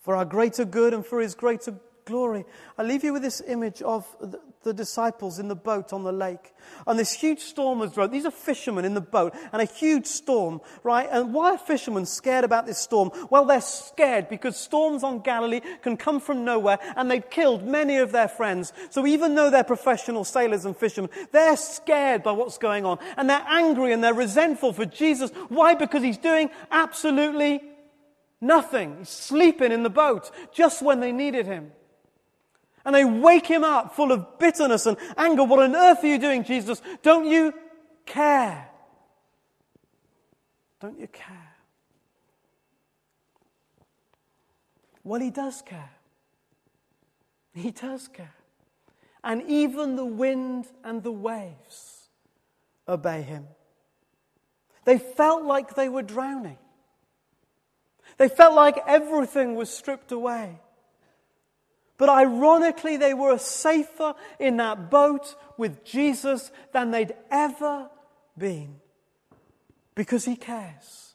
For 0.00 0.16
our 0.16 0.24
greater 0.24 0.64
good 0.64 0.92
and 0.94 1.04
for 1.04 1.20
His 1.20 1.34
greater 1.34 1.74
glory. 2.04 2.44
I 2.76 2.82
leave 2.82 3.04
you 3.04 3.12
with 3.12 3.22
this 3.22 3.42
image 3.46 3.82
of 3.82 4.06
the, 4.20 4.72
disciples 4.72 5.38
in 5.38 5.48
the 5.48 5.54
boat 5.54 5.92
on 5.92 6.04
the 6.04 6.12
lake. 6.12 6.54
And 6.86 6.98
this 6.98 7.12
huge 7.12 7.40
storm 7.40 7.80
was 7.80 7.92
broke. 7.92 8.10
These 8.10 8.24
are 8.24 8.30
fishermen 8.30 8.86
in 8.86 8.94
the 8.94 9.00
boat 9.02 9.34
and 9.52 9.60
a 9.60 9.66
huge 9.66 10.06
storm, 10.06 10.62
right? 10.82 11.06
And 11.10 11.34
why 11.34 11.52
are 11.52 11.58
fishermen 11.58 12.06
scared 12.06 12.44
about 12.44 12.64
this 12.64 12.78
storm? 12.78 13.10
Well, 13.28 13.44
they're 13.44 13.60
scared 13.60 14.30
because 14.30 14.56
storms 14.56 15.04
on 15.04 15.20
Galilee 15.20 15.60
can 15.82 15.98
come 15.98 16.18
from 16.18 16.46
nowhere 16.46 16.78
and 16.96 17.10
they've 17.10 17.28
killed 17.28 17.66
many 17.66 17.98
of 17.98 18.12
their 18.12 18.28
friends. 18.28 18.72
So 18.88 19.06
even 19.06 19.34
though 19.34 19.50
they're 19.50 19.64
professional 19.64 20.24
sailors 20.24 20.64
and 20.64 20.74
fishermen, 20.74 21.10
they're 21.30 21.58
scared 21.58 22.22
by 22.22 22.32
what's 22.32 22.56
going 22.56 22.86
on 22.86 22.98
and 23.18 23.28
they're 23.28 23.44
angry 23.46 23.92
and 23.92 24.02
they're 24.02 24.14
resentful 24.14 24.72
for 24.72 24.86
Jesus. 24.86 25.30
Why? 25.48 25.74
Because 25.74 26.02
he's 26.02 26.16
doing 26.16 26.48
absolutely 26.70 27.60
nothing. 28.40 28.96
He's 28.98 29.08
sleeping 29.08 29.72
in 29.72 29.82
the 29.82 29.90
boat 29.90 30.30
just 30.52 30.82
when 30.82 31.00
they 31.00 31.12
needed 31.12 31.46
him. 31.46 31.72
And 32.84 32.94
they 32.94 33.04
wake 33.04 33.46
him 33.46 33.64
up 33.64 33.94
full 33.94 34.12
of 34.12 34.38
bitterness 34.38 34.86
and 34.86 34.96
anger. 35.16 35.44
What 35.44 35.60
on 35.60 35.74
earth 35.74 36.04
are 36.04 36.06
you 36.06 36.18
doing, 36.18 36.44
Jesus? 36.44 36.82
Don't 37.02 37.26
you 37.26 37.54
care? 38.04 38.68
Don't 40.80 40.98
you 40.98 41.06
care? 41.06 41.54
Well, 45.02 45.20
he 45.20 45.30
does 45.30 45.62
care. 45.62 45.90
He 47.54 47.70
does 47.70 48.08
care. 48.08 48.34
And 49.22 49.42
even 49.48 49.96
the 49.96 50.04
wind 50.04 50.66
and 50.82 51.02
the 51.02 51.12
waves 51.12 52.08
obey 52.86 53.22
him. 53.22 53.46
They 54.84 54.98
felt 54.98 55.44
like 55.44 55.74
they 55.74 55.88
were 55.88 56.02
drowning. 56.02 56.58
They 58.18 58.28
felt 58.28 58.54
like 58.54 58.78
everything 58.86 59.54
was 59.54 59.70
stripped 59.70 60.12
away. 60.12 60.60
But 62.04 62.12
ironically, 62.12 62.98
they 62.98 63.14
were 63.14 63.38
safer 63.38 64.14
in 64.38 64.58
that 64.58 64.90
boat 64.90 65.36
with 65.56 65.86
Jesus 65.86 66.50
than 66.70 66.90
they'd 66.90 67.14
ever 67.30 67.88
been 68.36 68.74
because 69.94 70.26
he 70.26 70.36
cares 70.36 71.14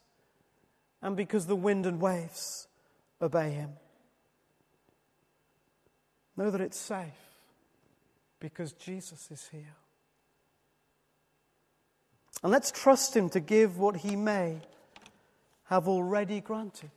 and 1.03 1.15
because 1.15 1.45
the 1.45 1.55
wind 1.55 1.85
and 1.85 2.01
waves 2.01 2.67
obey 3.21 3.51
him. 3.51 3.73
Know 6.35 6.49
that 6.49 6.59
it's 6.59 6.79
safe 6.79 7.05
because 8.39 8.73
Jesus 8.73 9.29
is 9.29 9.47
here. 9.51 9.75
And 12.41 12.51
let's 12.51 12.71
trust 12.71 13.15
him 13.15 13.29
to 13.29 13.39
give 13.39 13.77
what 13.77 13.97
he 13.97 14.15
may 14.15 14.59
have 15.65 15.87
already 15.87 16.41
granted. 16.41 16.89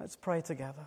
Let's 0.00 0.16
pray 0.16 0.40
together. 0.40 0.86